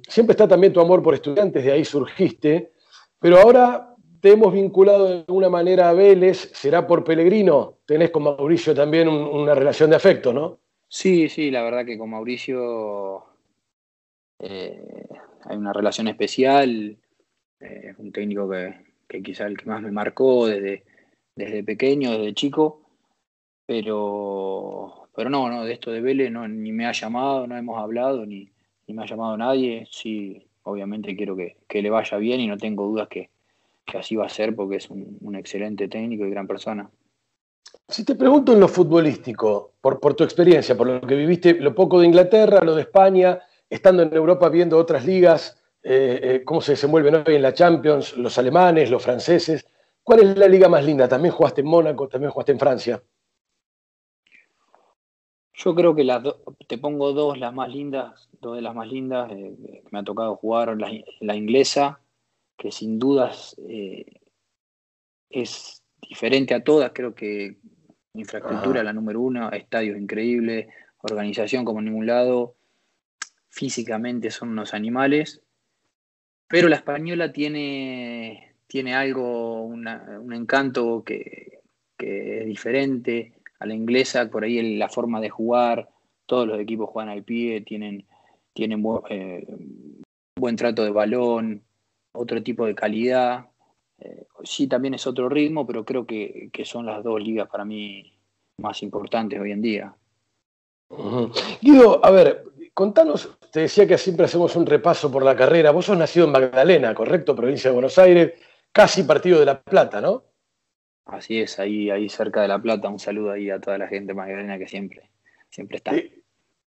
siempre 0.06 0.32
está 0.32 0.46
también 0.46 0.72
tu 0.72 0.80
amor 0.80 1.02
por 1.02 1.14
estudiantes, 1.14 1.64
de 1.64 1.72
ahí 1.72 1.84
surgiste, 1.84 2.72
pero 3.18 3.38
ahora 3.38 3.94
te 4.20 4.32
hemos 4.32 4.52
vinculado 4.52 5.08
de 5.08 5.24
alguna 5.26 5.48
manera 5.48 5.88
a 5.88 5.94
Vélez, 5.94 6.50
será 6.52 6.86
por 6.86 7.04
Pellegrino, 7.04 7.78
tenés 7.86 8.10
con 8.10 8.24
Mauricio 8.24 8.74
también 8.74 9.08
una 9.08 9.54
relación 9.54 9.90
de 9.90 9.96
afecto, 9.96 10.32
¿no? 10.32 10.58
Sí, 10.88 11.28
sí, 11.28 11.50
la 11.50 11.62
verdad 11.62 11.86
que 11.86 11.96
con 11.96 12.10
Mauricio 12.10 13.24
eh, 14.40 15.06
hay 15.44 15.56
una 15.56 15.72
relación 15.72 16.08
especial, 16.08 16.98
eh, 17.60 17.94
un 17.98 18.12
técnico 18.12 18.50
que, 18.50 19.22
quizá 19.22 19.46
el 19.46 19.56
que 19.56 19.66
más 19.66 19.80
me 19.82 19.90
marcó 19.90 20.46
desde, 20.46 20.84
desde 21.34 21.64
pequeño, 21.64 22.10
desde 22.10 22.34
chico, 22.34 22.82
pero, 23.66 24.99
pero 25.20 25.30
no, 25.30 25.50
no, 25.50 25.64
de 25.64 25.74
esto 25.74 25.90
de 25.90 26.00
Vélez 26.00 26.32
no, 26.32 26.48
ni 26.48 26.72
me 26.72 26.86
ha 26.86 26.92
llamado, 26.92 27.46
no 27.46 27.56
hemos 27.56 27.78
hablado, 27.78 28.24
ni, 28.24 28.50
me 28.88 29.02
ha 29.02 29.06
llamado 29.06 29.36
nadie, 29.36 29.86
sí, 29.90 30.42
obviamente 30.62 31.14
quiero 31.14 31.36
que, 31.36 31.58
que 31.68 31.82
le 31.82 31.90
vaya 31.90 32.16
bien 32.16 32.40
y 32.40 32.46
no 32.46 32.56
tengo 32.56 32.86
dudas 32.86 33.08
que 33.08 33.28
que 33.90 33.98
así 33.98 34.16
va 34.16 34.26
a 34.26 34.28
ser 34.28 34.54
porque 34.54 34.76
es 34.76 34.88
un, 34.88 35.34
excelente 35.34 35.88
técnico 35.88 36.24
y 36.24 36.30
gran 36.30 36.46
persona. 36.46 36.88
Si 37.88 38.04
te 38.04 38.14
pregunto 38.14 38.52
en 38.52 38.60
lo 38.60 38.68
futbolístico, 38.68 39.72
por, 39.80 40.00
por, 40.00 40.14
tu 40.14 40.24
experiencia, 40.24 40.76
por 40.76 40.86
lo 40.86 41.00
que 41.00 41.14
viviste, 41.14 41.54
lo 41.54 41.74
poco 41.74 42.00
de 42.00 42.06
Inglaterra, 42.06 42.60
lo 42.62 42.74
de 42.74 42.82
España, 42.82 43.40
estando 43.68 44.02
en 44.02 44.14
Europa 44.14 44.48
viendo 44.48 44.78
otras 44.78 45.04
ligas, 45.04 45.58
eh, 45.82 46.20
eh, 46.22 46.42
cómo 46.44 46.60
se 46.60 46.72
desenvuelven 46.72 47.24
hoy 47.26 47.34
en 47.34 47.42
la 47.42 47.52
Champions, 47.52 48.16
los 48.16 48.38
alemanes, 48.38 48.90
los 48.90 49.02
franceses, 49.02 49.66
¿cuál 50.02 50.20
es 50.20 50.38
la 50.38 50.46
liga 50.46 50.68
más 50.68 50.84
linda? 50.84 51.08
También 51.08 51.34
jugaste 51.34 51.62
en 51.62 51.68
Mónaco, 51.68 52.08
también 52.08 52.30
jugaste 52.30 52.52
en 52.52 52.58
Francia. 52.58 53.02
Yo 55.62 55.74
creo 55.74 55.94
que 55.94 56.06
te 56.66 56.78
pongo 56.78 57.12
dos 57.12 57.38
las 57.38 57.52
más 57.52 57.68
lindas, 57.68 58.28
dos 58.40 58.56
de 58.56 58.62
las 58.62 58.74
más 58.74 58.88
lindas 58.88 59.30
eh, 59.30 59.54
que 59.62 59.82
me 59.90 59.98
ha 59.98 60.02
tocado 60.02 60.36
jugar, 60.36 60.76
la 60.76 61.36
inglesa 61.36 62.00
que 62.60 62.70
sin 62.70 62.98
dudas 62.98 63.56
eh, 63.68 64.04
es 65.30 65.82
diferente 66.00 66.54
a 66.54 66.62
todas. 66.62 66.92
Creo 66.94 67.14
que 67.14 67.56
infraestructura, 68.12 68.84
la 68.84 68.92
número 68.92 69.20
uno, 69.20 69.50
estadios 69.50 69.98
increíbles, 69.98 70.68
organización 70.98 71.64
como 71.64 71.78
en 71.78 71.86
ningún 71.86 72.06
lado, 72.06 72.56
físicamente 73.48 74.30
son 74.30 74.50
unos 74.50 74.74
animales, 74.74 75.42
pero 76.48 76.68
la 76.68 76.76
española 76.76 77.32
tiene, 77.32 78.56
tiene 78.66 78.94
algo, 78.94 79.62
un 79.64 80.32
encanto 80.32 81.02
que, 81.02 81.60
es 81.98 82.46
diferente 82.46 83.34
a 83.60 83.66
la 83.66 83.74
inglesa, 83.74 84.28
por 84.28 84.42
ahí 84.42 84.76
la 84.76 84.88
forma 84.88 85.20
de 85.20 85.30
jugar, 85.30 85.88
todos 86.26 86.48
los 86.48 86.58
equipos 86.58 86.90
juegan 86.90 87.10
al 87.10 87.22
pie, 87.22 87.60
tienen, 87.60 88.06
tienen 88.54 88.82
eh, 89.10 89.46
buen 90.36 90.56
trato 90.56 90.82
de 90.82 90.90
balón, 90.90 91.62
otro 92.12 92.42
tipo 92.42 92.66
de 92.66 92.74
calidad. 92.74 93.46
Eh, 93.98 94.26
sí, 94.42 94.66
también 94.66 94.94
es 94.94 95.06
otro 95.06 95.28
ritmo, 95.28 95.66
pero 95.66 95.84
creo 95.84 96.06
que, 96.06 96.50
son 96.64 96.86
las 96.86 97.04
dos 97.04 97.20
ligas 97.22 97.48
para 97.48 97.64
mí 97.64 98.12
más 98.58 98.82
importantes 98.82 99.38
hoy 99.38 99.52
en 99.52 99.62
día. 99.62 99.94
Guido, 101.60 102.04
a 102.04 102.10
ver, 102.10 102.44
contanos, 102.72 103.36
te 103.52 103.60
decía 103.60 103.86
que 103.86 103.98
siempre 103.98 104.24
hacemos 104.24 104.56
un 104.56 104.66
repaso 104.66 105.12
por 105.12 105.22
la 105.22 105.36
carrera. 105.36 105.70
Vos 105.70 105.84
sos 105.84 105.98
nacido 105.98 106.26
en 106.26 106.32
Magdalena, 106.32 106.94
¿correcto? 106.94 107.36
Provincia 107.36 107.70
de 107.70 107.74
Buenos 107.74 107.98
Aires, 107.98 108.32
casi 108.72 109.02
partido 109.02 109.38
de 109.38 109.46
La 109.46 109.60
Plata, 109.60 110.00
¿no? 110.00 110.29
Así 111.12 111.40
es, 111.40 111.58
ahí, 111.58 111.90
ahí 111.90 112.08
cerca 112.08 112.42
de 112.42 112.48
La 112.48 112.60
Plata. 112.60 112.88
Un 112.88 112.98
saludo 112.98 113.32
ahí 113.32 113.50
a 113.50 113.60
toda 113.60 113.78
la 113.78 113.88
gente 113.88 114.14
Magdalena 114.14 114.58
que 114.58 114.68
siempre, 114.68 115.10
siempre 115.48 115.78
está. 115.78 115.92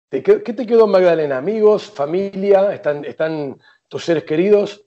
¿Qué 0.09 0.21
te 0.21 0.65
quedó 0.65 0.85
en 0.85 0.91
Magdalena? 0.91 1.37
¿Amigos? 1.37 1.89
¿Familia? 1.89 2.73
¿Están, 2.73 3.05
están 3.05 3.57
tus 3.87 4.03
seres 4.03 4.25
queridos? 4.25 4.85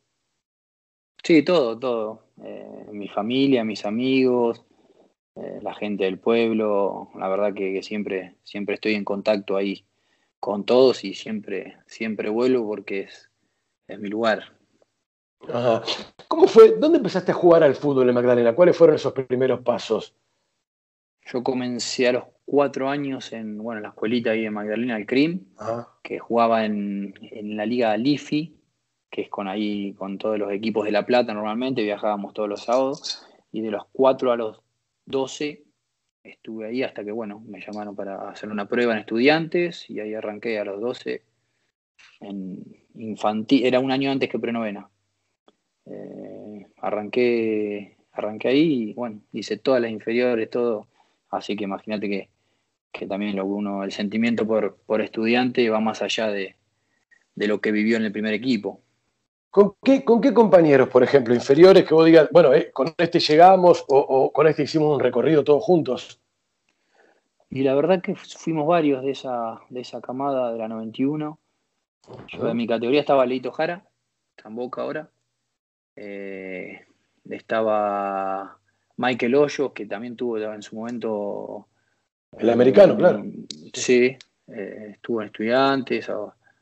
Sí, 1.22 1.42
todo, 1.42 1.78
todo. 1.78 2.26
Eh, 2.44 2.86
mi 2.92 3.08
familia, 3.08 3.64
mis 3.64 3.86
amigos, 3.86 4.62
eh, 5.36 5.60
la 5.62 5.74
gente 5.74 6.04
del 6.04 6.18
pueblo. 6.18 7.10
La 7.18 7.28
verdad 7.28 7.54
que, 7.54 7.82
siempre, 7.82 8.36
siempre 8.42 8.74
estoy 8.74 8.94
en 8.94 9.04
contacto 9.04 9.56
ahí 9.56 9.86
con 10.40 10.64
todos 10.64 11.04
y 11.04 11.14
siempre, 11.14 11.78
siempre 11.86 12.28
vuelvo 12.28 12.66
porque 12.66 13.00
es, 13.00 13.30
es 13.88 13.98
mi 13.98 14.10
lugar. 14.10 14.52
¿Cómo 16.28 16.46
fue? 16.46 16.76
¿Dónde 16.78 16.98
empezaste 16.98 17.32
a 17.32 17.34
jugar 17.34 17.62
al 17.62 17.74
fútbol 17.74 18.08
en 18.08 18.14
Magdalena? 18.14 18.54
¿Cuáles 18.54 18.76
fueron 18.76 18.96
esos 18.96 19.12
primeros 19.12 19.60
pasos? 19.60 20.14
Yo 21.26 21.42
comencé 21.42 22.08
a 22.08 22.12
los 22.12 22.24
cuatro 22.44 22.88
años 22.88 23.32
en 23.32 23.58
bueno, 23.58 23.80
la 23.80 23.88
escuelita 23.88 24.30
ahí 24.30 24.42
de 24.42 24.50
Magdalena, 24.50 24.96
el 24.96 25.06
CRIM, 25.06 25.46
que 26.02 26.18
jugaba 26.18 26.64
en, 26.64 27.14
la 27.56 27.66
liga 27.66 27.96
Lifi, 27.96 28.54
que 29.10 29.22
es 29.22 29.28
con 29.28 29.48
ahí, 29.48 29.94
con 29.94 30.18
todos 30.18 30.38
los 30.38 30.52
equipos 30.52 30.84
de 30.84 30.92
La 30.92 31.06
Plata 31.06 31.32
normalmente, 31.32 31.82
viajábamos 31.82 32.34
todos 32.34 32.48
los 32.48 32.64
sábados, 32.64 33.26
y 33.52 33.60
de 33.62 33.70
los 33.70 33.84
cuatro 33.92 34.32
a 34.32 34.36
los 34.36 34.60
doce 35.06 35.64
estuve 36.22 36.66
ahí 36.66 36.82
hasta 36.82 37.04
que, 37.04 37.12
bueno, 37.12 37.40
me 37.46 37.60
llamaron 37.60 37.94
para 37.94 38.30
hacer 38.30 38.50
una 38.50 38.66
prueba 38.66 38.92
en 38.92 38.98
estudiantes, 39.00 39.88
y 39.88 40.00
ahí 40.00 40.14
arranqué 40.14 40.58
a 40.58 40.64
los 40.64 40.80
doce 40.80 41.22
en 42.20 42.62
infantil, 42.94 43.64
era 43.64 43.80
un 43.80 43.90
año 43.90 44.10
antes 44.10 44.28
que 44.28 44.38
prenovena. 44.38 44.88
Eh, 45.86 46.66
arranqué, 46.78 47.96
arranqué 48.12 48.48
ahí 48.48 48.90
y, 48.90 48.94
bueno, 48.94 49.20
hice 49.32 49.56
todas 49.56 49.80
las 49.82 49.90
inferiores, 49.90 50.50
todo 50.50 50.86
Así 51.36 51.56
que 51.56 51.64
imagínate 51.64 52.08
que, 52.92 53.06
también 53.06 53.36
lo 53.36 53.44
uno, 53.44 53.82
el 53.82 53.92
sentimiento 53.92 54.46
por, 54.46 54.76
por 54.86 55.00
estudiante 55.00 55.68
va 55.68 55.80
más 55.80 56.00
allá 56.00 56.28
de, 56.28 56.54
lo 57.34 57.60
que 57.60 57.72
vivió 57.72 57.96
en 57.96 58.04
el 58.04 58.12
primer 58.12 58.34
equipo. 58.34 58.80
¿Con 59.50 59.74
qué, 59.82 60.04
¿Con 60.04 60.20
qué 60.20 60.32
compañeros, 60.32 60.88
por 60.88 61.02
ejemplo, 61.02 61.34
inferiores 61.34 61.84
que 61.84 61.94
vos 61.94 62.06
digas, 62.06 62.28
bueno, 62.32 62.54
eh, 62.54 62.70
con 62.72 62.94
este 62.98 63.20
llegamos 63.20 63.84
o, 63.88 64.32
con 64.32 64.46
este 64.46 64.64
hicimos 64.64 64.94
un 64.94 65.00
recorrido 65.00 65.44
todos 65.44 65.62
juntos? 65.62 66.20
Y 67.50 67.62
la 67.62 67.74
verdad 67.74 68.00
que 68.00 68.16
fuimos 68.16 68.66
varios 68.66 69.02
de 69.02 69.12
esa, 69.12 69.60
de 69.70 69.80
esa 69.80 70.00
camada 70.00 70.52
de 70.52 70.58
la 70.58 70.68
91. 70.68 71.38
Yo 72.28 72.48
en 72.48 72.56
mi 72.56 72.66
categoría 72.66 73.00
estaba 73.00 73.26
Leito 73.26 73.52
Jara, 73.52 73.84
está 74.36 74.48
en 74.48 74.56
Boca 74.56 74.82
ahora. 74.82 75.08
Eh, 75.96 76.84
estaba 77.28 78.58
Michael 78.96 79.34
Hoyos, 79.34 79.72
que 79.72 79.86
también 79.86 80.16
tuvo 80.16 80.38
en 80.38 80.62
su 80.62 80.76
momento... 80.76 81.68
El 82.38 82.50
americano, 82.50 82.96
claro. 82.96 83.24
Sí, 83.72 84.16
eh, 84.48 84.88
estuvo 84.92 85.20
en 85.20 85.26
estudiantes, 85.26 86.10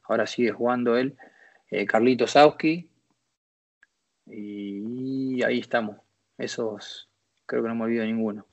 ahora 0.05 0.27
sigue 0.27 0.51
jugando 0.51 0.97
él. 0.97 1.17
Eh, 1.71 1.87
Carlito 1.87 2.27
Sauski. 2.27 2.91
Y 4.27 5.43
ahí 5.43 5.59
estamos. 5.61 5.97
Esos 6.37 7.09
creo 7.47 7.63
que 7.63 7.69
no 7.69 7.75
me 7.75 7.85
olvido 7.85 8.05
ninguno. 8.05 8.47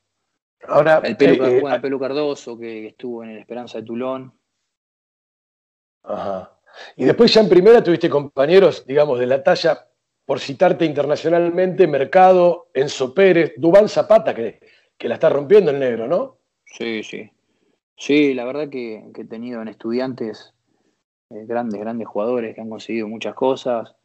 Ahora, 0.66 1.00
el 1.04 1.16
pelo, 1.16 1.46
eh, 1.46 1.62
el 1.74 1.80
pelo 1.80 1.98
Cardoso, 1.98 2.58
que, 2.58 2.88
estuvo 2.88 3.22
en 3.24 3.30
el 3.30 3.38
Esperanza 3.38 3.78
de 3.78 3.84
Tulón. 3.84 4.32
Ajá. 6.02 6.58
Y 6.96 7.04
después 7.04 7.32
ya 7.32 7.40
en 7.40 7.48
primera 7.48 7.82
tuviste 7.82 8.08
compañeros, 8.08 8.86
digamos, 8.86 9.18
de 9.18 9.26
la 9.26 9.42
talla 9.42 9.86
por 10.30 10.38
citarte 10.38 10.84
internacionalmente, 10.84 11.88
Mercado, 11.88 12.68
Enzo 12.72 13.12
Pérez, 13.12 13.52
Dubán 13.56 13.88
Zapata, 13.88 14.32
que, 14.32 14.60
que 14.96 15.08
la 15.08 15.14
está 15.14 15.28
rompiendo 15.28 15.72
el 15.72 15.80
negro, 15.80 16.06
¿no? 16.06 16.36
Sí, 16.66 17.02
sí. 17.02 17.28
Sí, 17.96 18.32
la 18.32 18.44
verdad 18.44 18.68
que, 18.68 19.10
he 19.12 19.24
tenido 19.24 19.60
en 19.60 19.66
estudiantes 19.66 20.54
eh, 21.30 21.46
grandes, 21.46 21.80
grandes 21.80 22.06
jugadores 22.06 22.54
que 22.54 22.60
han 22.60 22.70
conseguido 22.70 23.08
muchas 23.08 23.34
cosas. 23.34 23.96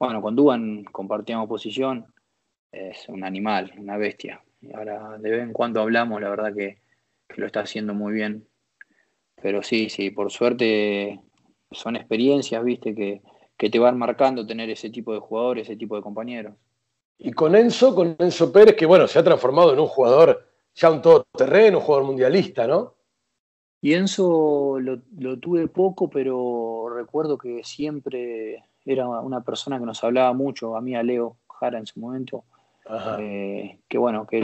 Bueno, 0.00 0.20
con 0.20 0.34
Dubán 0.34 0.82
compartíamos 0.82 1.48
posición, 1.48 2.12
es 2.72 3.08
un 3.08 3.22
animal, 3.22 3.72
una 3.78 3.96
bestia. 3.96 4.42
Y 4.60 4.74
ahora 4.74 5.16
de 5.20 5.30
vez 5.30 5.42
en 5.44 5.52
cuando 5.52 5.80
hablamos, 5.80 6.20
la 6.20 6.28
verdad 6.28 6.52
que, 6.52 6.78
que 7.28 7.40
lo 7.40 7.46
está 7.46 7.60
haciendo 7.60 7.94
muy 7.94 8.12
bien. 8.14 8.48
Pero 9.40 9.62
sí, 9.62 9.90
sí, 9.90 10.10
por 10.10 10.32
suerte 10.32 11.20
son 11.70 11.94
experiencias, 11.94 12.64
viste, 12.64 12.96
que, 12.96 13.22
que 13.58 13.68
te 13.68 13.78
van 13.80 13.98
marcando 13.98 14.46
tener 14.46 14.70
ese 14.70 14.88
tipo 14.88 15.12
de 15.12 15.18
jugadores, 15.18 15.68
ese 15.68 15.76
tipo 15.76 15.96
de 15.96 16.02
compañeros. 16.02 16.54
Y 17.18 17.32
con 17.32 17.56
Enzo, 17.56 17.94
con 17.94 18.14
Enzo 18.18 18.52
Pérez, 18.52 18.76
que 18.76 18.86
bueno, 18.86 19.08
se 19.08 19.18
ha 19.18 19.24
transformado 19.24 19.72
en 19.74 19.80
un 19.80 19.88
jugador 19.88 20.46
ya 20.76 20.92
un 20.92 21.02
todoterreno, 21.02 21.78
un 21.78 21.84
jugador 21.84 22.06
mundialista, 22.06 22.68
¿no? 22.68 22.94
Y 23.80 23.94
Enzo 23.94 24.78
lo, 24.78 25.38
tuve 25.40 25.66
poco, 25.66 26.08
pero 26.08 26.88
recuerdo 26.94 27.36
que 27.36 27.64
siempre 27.64 28.64
era 28.84 29.08
una 29.08 29.42
persona 29.42 29.78
que 29.80 29.86
nos 29.86 30.02
hablaba 30.04 30.32
mucho, 30.32 30.76
a 30.76 30.80
mí, 30.80 30.94
a 30.94 31.02
Leo 31.02 31.36
Jara 31.48 31.78
en 31.78 31.86
su 31.86 31.98
momento, 31.98 32.44
eh, 33.18 33.80
que 33.88 33.98
bueno, 33.98 34.24
que 34.26 34.38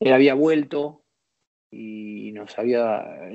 él, 0.00 0.12
había 0.12 0.34
vuelto 0.34 1.00
y 1.70 2.30
nos 2.32 2.58
había, 2.58 3.30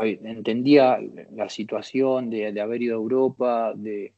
entendía 0.00 0.98
la 1.32 1.50
situación 1.50 2.30
de, 2.30 2.52
de 2.52 2.60
haber 2.60 2.82
ido 2.82 2.96
a 2.96 3.00
Europa, 3.00 3.72
de, 3.74 4.14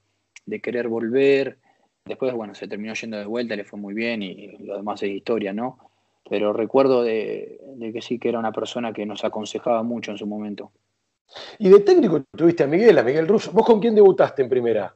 de 0.47 0.61
querer 0.61 0.89
volver. 0.89 1.59
Después, 2.05 2.33
bueno, 2.35 2.55
se 2.55 2.69
terminó 2.69 2.95
yendo 2.95 3.19
de 3.19 3.27
vuelta, 3.27 3.57
le 3.57 3.65
fue 3.65 3.79
muy 3.79 3.95
bien 3.95 4.23
y 4.23 4.59
lo 4.59 4.77
demás 4.77 5.03
es 5.03 5.11
historia, 5.11 5.53
¿no? 5.53 5.79
Pero 6.29 6.53
recuerdo 6.53 7.03
de, 7.03 7.61
que 7.93 8.03
sí 8.03 8.19
que 8.19 8.29
era 8.29 8.39
una 8.39 8.53
persona 8.53 8.93
que 8.93 9.07
nos 9.07 9.25
aconsejaba 9.25 9.83
mucho 9.83 10.11
en 10.11 10.19
su 10.19 10.27
momento. 10.27 10.73
Y 11.59 11.69
de 11.69 11.81
técnico 11.81 12.23
tuviste 12.37 12.65
a 12.65 12.67
Miguel, 12.67 12.99
a 12.99 13.03
Miguel 13.03 13.29
Russo. 13.29 13.53
¿Vos 13.53 13.65
con 13.65 13.81
quién 13.81 13.95
debutaste 13.95 14.43
en 14.43 14.49
primera? 14.49 14.95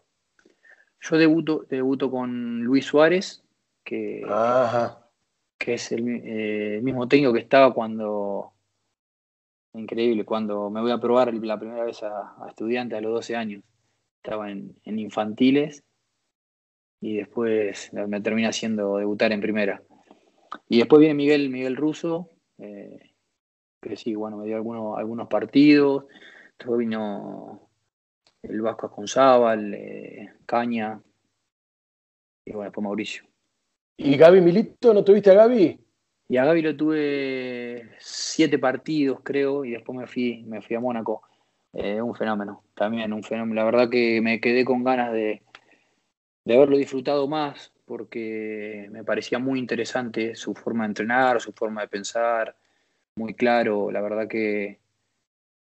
Yo 1.01 1.17
debuto, 1.17 1.67
debuto 1.69 2.11
con 2.11 2.63
Luis 2.63 2.87
Suárez, 2.87 3.43
que, 3.85 4.25
que 5.59 5.75
es 5.75 5.93
el, 5.93 6.23
eh, 6.25 6.81
mismo 6.83 7.07
técnico 7.07 7.33
que 7.33 7.41
estaba 7.41 7.75
cuando, 7.75 8.53
increíble, 9.75 10.25
cuando 10.25 10.71
me 10.71 10.81
voy 10.81 10.91
a 10.91 10.99
probar 10.99 11.33
la 11.35 11.59
primera 11.59 11.85
vez 11.85 12.03
a, 12.03 12.35
a 12.43 12.49
estudiantes 12.49 12.99
a 12.99 13.03
los 13.03 13.13
12 13.13 13.37
años 13.37 13.63
estaba 14.25 14.51
en, 14.51 14.75
infantiles 14.87 15.85
y 17.01 17.17
después 17.17 17.93
me 17.93 18.21
termina 18.23 18.49
haciendo 18.49 18.97
debutar 18.97 19.33
en 19.33 19.43
primera. 19.43 19.83
Y 20.67 20.79
después 20.79 21.01
viene 21.01 21.15
Miguel, 21.15 21.51
Miguel 21.51 21.77
Russo, 21.77 22.31
eh, 22.57 23.13
que 23.83 23.97
sí, 23.97 24.15
bueno, 24.15 24.39
me 24.39 24.47
dio 24.47 24.57
algunos, 24.57 24.99
algunos 24.99 25.29
partidos. 25.29 26.07
Después 26.59 26.79
vino 26.79 27.69
el 28.43 28.63
Vasco 28.63 28.87
Asconzábal, 28.87 29.75
eh, 29.75 30.33
Caña, 30.47 31.03
y 32.47 32.53
bueno, 32.53 32.65
después 32.65 32.83
Mauricio. 32.83 33.25
¿Y 33.99 34.17
Gaby 34.17 34.41
Milito? 34.41 34.95
¿No 34.95 35.05
tuviste 35.05 35.31
a 35.31 35.35
Gaby? 35.35 35.79
Y 36.29 36.37
a 36.39 36.47
Gaby 36.47 36.63
lo 36.63 36.75
tuve 36.75 37.91
siete 37.99 38.59
partidos, 38.59 39.21
creo, 39.23 39.67
y 39.67 39.73
después 39.73 39.99
me 39.99 40.07
fui, 40.07 40.43
me 40.45 40.63
fui 40.63 40.77
a 40.77 40.81
Mónaco. 40.81 41.23
Eh, 41.75 42.01
un 42.01 42.15
fenómeno, 42.15 42.63
también 42.75 43.13
un 43.13 43.25
fenómeno. 43.25 43.57
La 43.57 43.65
verdad 43.65 43.91
que 43.91 44.21
me 44.21 44.41
quedé 44.41 44.65
con 44.65 44.85
ganas 44.85 45.13
de, 45.13 45.43
haberlo 46.47 46.77
disfrutado 46.77 47.27
más 47.27 47.73
porque 47.85 48.89
me 48.91 49.05
parecía 49.05 49.39
muy 49.39 49.59
interesante 49.59 50.37
su 50.37 50.55
forma 50.55 50.85
de 50.85 50.89
entrenar, 50.89 51.41
su 51.41 51.53
forma 51.53 51.83
de 51.83 51.89
pensar, 51.89 52.57
muy 53.17 53.35
claro. 53.35 53.91
La 53.91 54.01
verdad 54.01 54.29
que, 54.29 54.79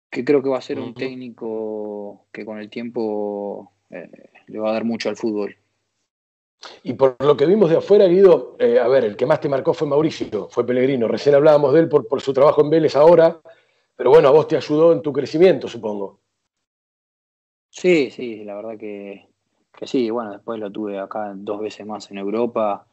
creo 0.09 0.43
que 0.43 0.49
va 0.49 0.59
a 0.59 0.61
ser 0.61 0.79
un 0.79 0.93
técnico 0.93 2.27
que 2.31 2.45
con 2.45 2.59
el 2.59 2.69
tiempo 2.69 3.73
eh, 3.89 4.09
le 4.47 4.59
va 4.59 4.69
a 4.69 4.73
dar 4.73 4.85
mucho 4.85 5.09
al 5.09 5.17
fútbol. 5.17 5.57
Y 6.83 6.93
por 6.93 7.21
lo 7.21 7.35
que 7.35 7.45
vimos 7.45 7.69
de 7.69 7.77
afuera, 7.77 8.05
Guido, 8.05 8.55
eh, 8.59 8.79
a 8.79 8.87
ver, 8.87 9.03
el 9.05 9.15
que 9.15 9.25
más 9.25 9.39
te 9.39 9.49
marcó 9.49 9.73
fue 9.73 9.87
Mauricio, 9.87 10.49
fue 10.49 10.65
Pellegrino. 10.65 11.07
Recién 11.07 11.35
hablábamos 11.35 11.73
de 11.73 11.81
él 11.81 11.89
por, 11.89 12.07
por 12.07 12.21
su 12.21 12.31
trabajo 12.31 12.61
en 12.61 12.69
Vélez 12.69 12.95
ahora, 12.95 13.41
pero 13.95 14.09
bueno, 14.09 14.27
a 14.27 14.31
vos 14.31 14.47
te 14.47 14.57
ayudó 14.57 14.91
en 14.93 15.01
tu 15.01 15.13
crecimiento, 15.13 15.67
supongo. 15.67 16.19
Sí, 17.69 18.09
sí, 18.09 18.43
la 18.43 18.55
verdad 18.55 18.77
que, 18.77 19.27
sí. 19.83 20.09
Bueno, 20.09 20.31
después 20.31 20.59
lo 20.59 20.71
tuve 20.71 20.97
acá 20.99 21.33
dos 21.35 21.59
veces 21.59 21.85
más 21.85 22.09
en 22.09 22.17
Europa, 22.17 22.87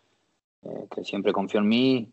eh, 0.63 0.87
que 0.93 1.05
siempre 1.05 1.33
confió 1.33 1.61
en 1.61 1.69
mí. 1.69 2.13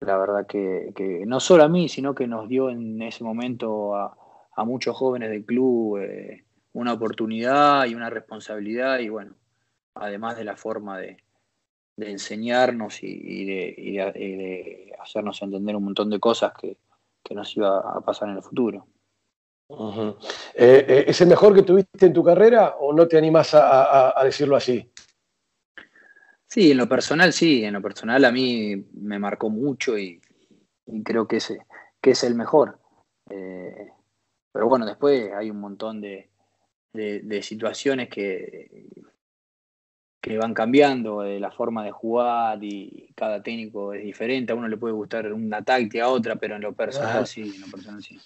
La 0.00 0.16
verdad 0.16 0.46
que, 0.46 1.22
no 1.26 1.38
solo 1.38 1.64
a 1.64 1.68
mí, 1.68 1.88
sino 1.88 2.14
que 2.14 2.26
nos 2.26 2.48
dio 2.48 2.70
en 2.70 3.00
ese 3.02 3.24
momento 3.24 3.94
a, 3.94 4.16
muchos 4.64 4.96
jóvenes 4.96 5.30
del 5.30 5.44
club 5.44 5.98
eh, 5.98 6.44
una 6.72 6.92
oportunidad 6.92 7.86
y 7.86 7.94
una 7.94 8.10
responsabilidad 8.10 9.00
y 9.00 9.08
bueno, 9.08 9.34
además 9.94 10.36
de 10.36 10.44
la 10.44 10.56
forma 10.56 10.98
de, 10.98 11.18
enseñarnos 11.98 13.02
y, 13.02 13.44
de, 13.44 14.92
hacernos 15.00 15.42
entender 15.42 15.76
un 15.76 15.84
montón 15.84 16.10
de 16.10 16.20
cosas 16.20 16.52
que, 16.54 16.76
que 17.22 17.34
nos 17.34 17.56
iba 17.56 17.78
a 17.78 18.00
pasar 18.00 18.28
en 18.28 18.36
el 18.36 18.42
futuro. 18.42 18.86
Eh, 20.54 20.84
eh, 20.88 21.04
¿Es 21.06 21.20
el 21.20 21.28
mejor 21.28 21.54
que 21.54 21.62
tuviste 21.62 22.06
en 22.06 22.12
tu 22.12 22.22
carrera 22.22 22.76
o 22.78 22.92
no 22.92 23.08
te 23.08 23.16
animas 23.16 23.54
a, 23.54 24.20
decirlo 24.24 24.56
así? 24.56 24.90
Sí, 26.46 26.72
en 26.72 26.76
lo 26.76 26.88
personal 26.88 27.32
sí, 27.32 27.64
en 27.64 27.74
lo 27.74 27.80
personal 27.80 28.24
a 28.24 28.32
mí 28.32 28.76
me 28.92 29.18
marcó 29.18 29.48
mucho 29.48 29.96
y, 29.96 30.20
creo 31.04 31.26
que 31.26 31.36
es, 31.36 31.56
que 32.00 32.10
es 32.10 32.24
el 32.24 32.34
mejor. 32.34 32.78
Eh, 33.30 33.88
pero 34.52 34.68
bueno, 34.68 34.84
después 34.84 35.32
hay 35.32 35.50
un 35.50 35.60
montón 35.60 36.00
de, 36.02 36.28
situaciones 37.42 38.10
que, 38.10 38.88
que 40.22 40.38
van 40.38 40.54
cambiando, 40.54 41.24
la 41.24 41.50
forma 41.50 41.84
de 41.84 41.90
jugar 41.90 42.62
y 42.62 43.12
cada 43.16 43.42
técnico 43.42 43.92
es 43.92 44.04
diferente. 44.04 44.52
A 44.52 44.54
uno 44.54 44.68
le 44.68 44.76
puede 44.76 44.94
gustar 44.94 45.30
una 45.32 45.62
táctica, 45.64 46.04
a 46.04 46.08
otra, 46.08 46.36
pero 46.36 46.54
en 46.54 46.62
lo 46.62 46.72
personal 46.72 47.26
sí, 47.26 47.42
en 47.42 47.60
lo 47.60 47.66
personal 47.66 48.00
sí. 48.00 48.18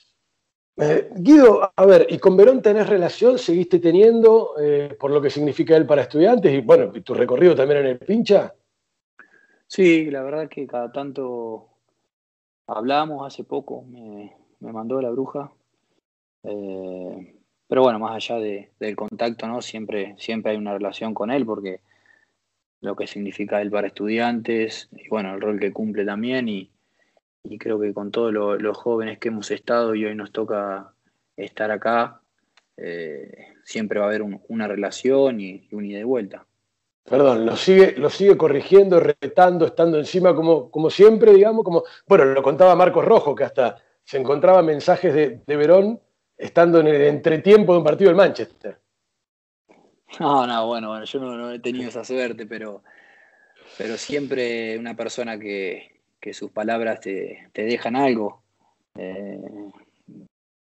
Eh, 0.76 1.08
Guido, 1.16 1.72
a 1.74 1.86
ver, 1.86 2.06
¿y 2.10 2.18
con 2.18 2.36
Verón 2.36 2.60
tenés 2.60 2.86
relación? 2.86 3.38
¿Seguiste 3.38 3.78
teniendo 3.78 4.56
eh, 4.60 4.94
por 5.00 5.10
lo 5.10 5.22
que 5.22 5.30
significa 5.30 5.74
él 5.74 5.86
para 5.86 6.02
estudiantes? 6.02 6.52
Y 6.52 6.60
bueno, 6.60 6.92
tu 7.02 7.14
recorrido 7.14 7.54
también 7.54 7.80
en 7.80 7.86
el 7.86 7.98
pincha. 7.98 8.54
Sí, 9.66 10.10
la 10.10 10.22
verdad 10.22 10.50
que 10.50 10.66
cada 10.66 10.92
tanto 10.92 11.70
hablamos 12.66 13.26
hace 13.26 13.42
poco, 13.42 13.84
me, 13.84 14.36
mandó 14.60 15.00
la 15.00 15.08
bruja. 15.08 15.50
Eh, 16.42 17.35
pero 17.68 17.82
bueno, 17.82 17.98
más 17.98 18.14
allá 18.14 18.38
del 18.38 18.96
contacto, 18.96 19.46
¿no? 19.46 19.60
Siempre, 19.60 20.14
siempre 20.18 20.52
hay 20.52 20.58
una 20.58 20.72
relación 20.72 21.14
con 21.14 21.30
él 21.30 21.44
porque 21.44 21.80
lo 22.80 22.94
que 22.94 23.06
significa 23.06 23.60
él 23.60 23.70
para 23.70 23.88
estudiantes 23.88 24.88
y 24.92 25.08
bueno, 25.08 25.34
el 25.34 25.40
rol 25.40 25.58
que 25.58 25.72
cumple 25.72 26.04
también 26.04 26.48
y, 26.48 26.70
y 27.42 27.58
creo 27.58 27.80
que 27.80 27.92
con 27.92 28.10
todos 28.10 28.32
los 28.32 28.76
jóvenes 28.76 29.18
que 29.18 29.28
hemos 29.28 29.50
estado 29.50 29.94
y 29.94 30.04
hoy 30.04 30.14
nos 30.14 30.32
toca 30.32 30.92
estar 31.36 31.70
acá, 31.70 32.20
eh, 32.76 33.48
siempre 33.64 33.98
va 33.98 34.06
a 34.06 34.08
haber 34.08 34.22
una 34.22 34.68
relación 34.68 35.40
y, 35.40 35.68
un 35.72 35.84
ida 35.84 36.00
y 36.00 36.04
vuelta. 36.04 36.46
Perdón, 37.04 37.46
lo 37.46 37.56
sigue, 37.56 37.94
lo 37.96 38.10
sigue 38.10 38.36
corrigiendo, 38.36 38.98
retando, 38.98 39.66
estando 39.66 39.98
encima 39.98 40.34
como, 40.34 40.70
como 40.70 40.90
siempre, 40.90 41.32
digamos, 41.32 41.64
como, 41.64 41.84
bueno, 42.06 42.24
lo 42.24 42.42
contaba 42.42 42.74
Marcos 42.74 43.04
Rojo, 43.04 43.34
que 43.34 43.44
hasta 43.44 43.76
se 44.02 44.18
encontraba 44.18 44.62
mensajes 44.62 45.14
de, 45.14 45.40
de 45.46 45.56
Verón 45.56 46.00
estando 46.36 46.80
en 46.80 46.88
el 46.88 47.02
entretiempo 47.02 47.72
de 47.72 47.78
un 47.78 47.84
partido 47.84 48.10
del 48.10 48.16
Manchester. 48.16 48.78
No, 50.20 50.46
no, 50.46 50.66
bueno, 50.66 50.88
bueno, 50.88 51.04
yo 51.04 51.20
no, 51.20 51.52
he 51.52 51.58
tenido 51.58 51.88
esa 51.88 52.04
suerte, 52.04 52.46
pero, 52.46 52.82
pero 53.76 53.96
siempre 53.96 54.78
una 54.78 54.94
persona 54.94 55.38
que, 55.38 56.00
que 56.20 56.32
sus 56.32 56.50
palabras 56.50 57.00
te, 57.00 57.50
dejan 57.52 57.96
algo. 57.96 58.42
Eh, 58.96 59.40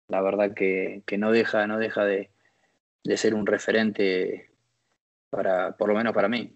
la 0.07 0.21
verdad 0.21 0.53
que, 0.53 1.03
no 1.17 1.31
deja, 1.31 1.67
no 1.67 1.77
deja 1.77 2.03
de, 2.03 2.31
ser 3.15 3.33
un 3.33 3.45
referente 3.45 4.51
para, 5.29 5.77
por 5.77 5.89
lo 5.89 5.95
menos 5.95 6.13
para 6.13 6.27
mí. 6.27 6.53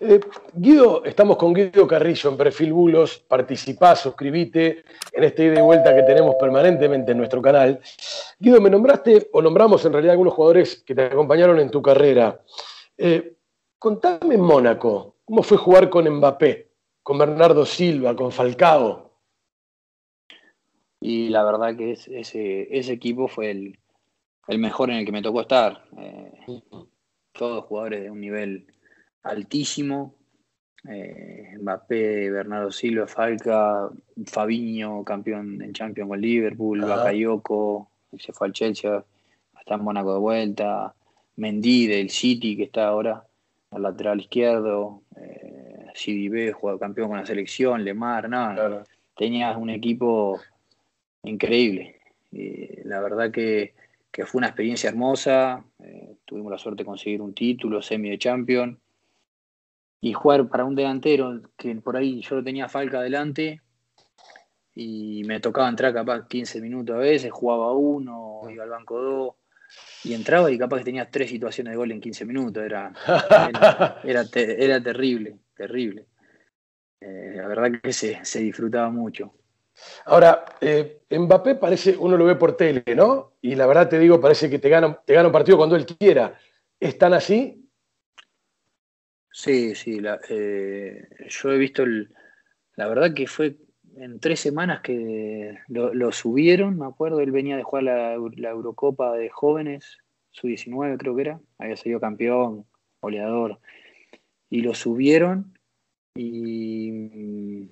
Eh, 0.00 0.20
Guido, 0.54 1.04
estamos 1.04 1.36
con 1.36 1.52
Guido 1.52 1.86
Carrillo 1.86 2.30
en 2.30 2.36
Perfil 2.36 2.72
Bulos, 2.72 3.18
participá, 3.18 3.94
suscribite 3.94 4.84
en 5.12 5.24
esta 5.24 5.42
ida 5.42 5.58
y 5.58 5.62
vuelta 5.62 5.94
que 5.94 6.02
tenemos 6.02 6.34
permanentemente 6.40 7.12
en 7.12 7.18
nuestro 7.18 7.42
canal. 7.42 7.80
Guido, 8.38 8.60
me 8.60 8.70
nombraste, 8.70 9.28
o 9.32 9.42
nombramos 9.42 9.84
en 9.84 9.92
realidad 9.92 10.12
algunos 10.12 10.34
jugadores 10.34 10.82
que 10.84 10.94
te 10.94 11.02
acompañaron 11.02 11.60
en 11.60 11.70
tu 11.70 11.82
carrera. 11.82 12.40
Eh, 12.96 13.34
contame 13.78 14.34
en 14.34 14.40
Mónaco, 14.40 15.16
¿cómo 15.24 15.42
fue 15.42 15.56
jugar 15.56 15.88
con 15.90 16.08
Mbappé? 16.08 16.68
con 17.08 17.16
Bernardo 17.16 17.64
Silva, 17.64 18.14
con 18.14 18.30
Falcao. 18.30 19.10
Y 21.00 21.30
la 21.30 21.42
verdad 21.42 21.74
que 21.74 21.92
ese, 21.92 22.68
ese 22.70 22.92
equipo 22.92 23.28
fue 23.28 23.50
el, 23.50 23.78
mejor 24.58 24.90
en 24.90 24.96
el 24.96 25.06
que 25.06 25.12
me 25.12 25.22
tocó 25.22 25.40
estar. 25.40 25.86
Eh, 25.96 26.60
todos 27.32 27.64
jugadores 27.64 28.02
de 28.02 28.10
un 28.10 28.20
nivel 28.20 28.66
altísimo. 29.22 30.14
Eh, 30.88 31.56
Mbappé, 31.60 32.30
Bernardo 32.30 32.70
Silva, 32.70 33.06
Falca, 33.06 33.90
Fabiño, 34.26 35.04
campeón 35.04 35.60
en 35.60 35.72
Champions 35.72 36.08
con 36.08 36.20
Liverpool, 36.20 36.80
Bakayoko, 36.80 37.90
se 38.16 38.32
fue 38.32 38.46
al 38.46 38.52
Chelsea, 38.52 39.04
está 39.58 39.74
en 39.74 39.82
Mónaco 39.82 40.14
de 40.14 40.20
vuelta, 40.20 40.94
Mendy 41.36 41.88
del 41.88 42.10
City, 42.10 42.56
que 42.56 42.64
está 42.64 42.88
ahora 42.88 43.26
al 43.70 43.82
lateral 43.82 44.20
izquierdo, 44.20 45.02
eh, 45.16 45.86
CDB, 45.94 46.52
jugó 46.52 46.78
campeón 46.78 47.08
con 47.08 47.18
la 47.18 47.26
selección, 47.26 47.84
Lemar, 47.84 48.28
no, 48.28 48.84
tenías 49.16 49.56
un 49.56 49.70
equipo 49.70 50.40
increíble. 51.24 52.00
la 52.30 53.00
verdad 53.00 53.30
que, 53.30 53.74
fue 54.26 54.38
una 54.38 54.48
experiencia 54.48 54.90
hermosa, 54.90 55.64
eh, 55.80 56.16
tuvimos 56.24 56.50
la 56.50 56.58
suerte 56.58 56.82
de 56.82 56.86
conseguir 56.86 57.20
un 57.22 57.34
título, 57.34 57.82
semi 57.82 58.10
de 58.10 58.18
champion, 58.18 58.78
y 60.00 60.12
jugar 60.12 60.48
para 60.48 60.64
un 60.64 60.74
delantero 60.74 61.40
que 61.56 61.74
por 61.76 61.96
ahí 61.96 62.20
yo 62.22 62.36
lo 62.36 62.44
tenía 62.44 62.68
Falca 62.68 62.98
adelante 62.98 63.62
y 64.74 65.22
me 65.24 65.40
tocaba 65.40 65.68
entrar 65.68 65.92
capaz 65.92 66.28
15 66.28 66.60
minutos 66.60 66.94
a 66.96 67.00
veces, 67.00 67.32
jugaba 67.32 67.72
uno, 67.72 68.42
iba 68.48 68.64
al 68.64 68.70
banco 68.70 69.00
dos 69.00 69.34
y 70.04 70.14
entraba 70.14 70.50
y 70.50 70.58
capaz 70.58 70.78
que 70.78 70.84
tenía 70.84 71.10
tres 71.10 71.30
situaciones 71.30 71.72
de 71.72 71.76
gol 71.76 71.90
en 71.90 72.00
15 72.00 72.24
minutos, 72.24 72.62
era, 72.62 72.92
era, 74.04 74.24
era 74.34 74.82
terrible 74.82 75.38
terrible. 75.58 76.06
Eh, 77.00 77.34
la 77.36 77.48
verdad 77.48 77.80
que 77.82 77.92
se, 77.92 78.40
disfrutaba 78.40 78.88
mucho. 78.90 79.34
Ahora, 80.06 80.44
eh, 80.60 81.02
Mbappé 81.10 81.56
parece, 81.56 81.96
uno 81.96 82.16
lo 82.16 82.24
ve 82.24 82.36
por 82.36 82.56
tele, 82.56 82.84
¿no? 82.96 83.34
Y 83.42 83.54
la 83.54 83.66
verdad 83.66 83.88
te 83.88 83.98
digo, 83.98 84.20
parece 84.20 84.48
que 84.48 84.58
te 84.58 84.68
gana, 84.68 84.98
te 85.04 85.14
gana 85.14 85.28
un 85.28 85.32
partido 85.32 85.58
cuando 85.58 85.76
él 85.76 85.84
quiera. 85.84 86.38
¿Es 86.80 86.96
tan 86.96 87.12
así? 87.12 87.57
Sí, 89.38 89.76
sí. 89.76 90.00
Eh, 90.30 91.08
yo 91.28 91.52
he 91.52 91.58
visto, 91.58 91.84
la 91.86 92.88
verdad 92.88 93.14
que 93.14 93.28
fue 93.28 93.56
en 93.94 94.18
tres 94.18 94.40
semanas 94.40 94.80
que 94.80 95.56
lo, 95.68 96.10
subieron, 96.10 96.76
me 96.76 96.86
acuerdo, 96.86 97.20
él 97.20 97.30
venía 97.30 97.56
de 97.56 97.62
jugar 97.62 97.84
la, 97.84 98.16
la 98.34 98.50
Eurocopa 98.50 99.12
de 99.12 99.30
jóvenes, 99.30 99.98
su 100.32 100.48
19 100.48 100.98
creo 100.98 101.14
que 101.14 101.22
era, 101.22 101.40
había 101.56 101.76
sido 101.76 102.00
campeón, 102.00 102.66
goleador 103.00 103.60
y 104.50 104.62
lo 104.62 104.74
subieron 104.74 105.56
y, 106.16 107.70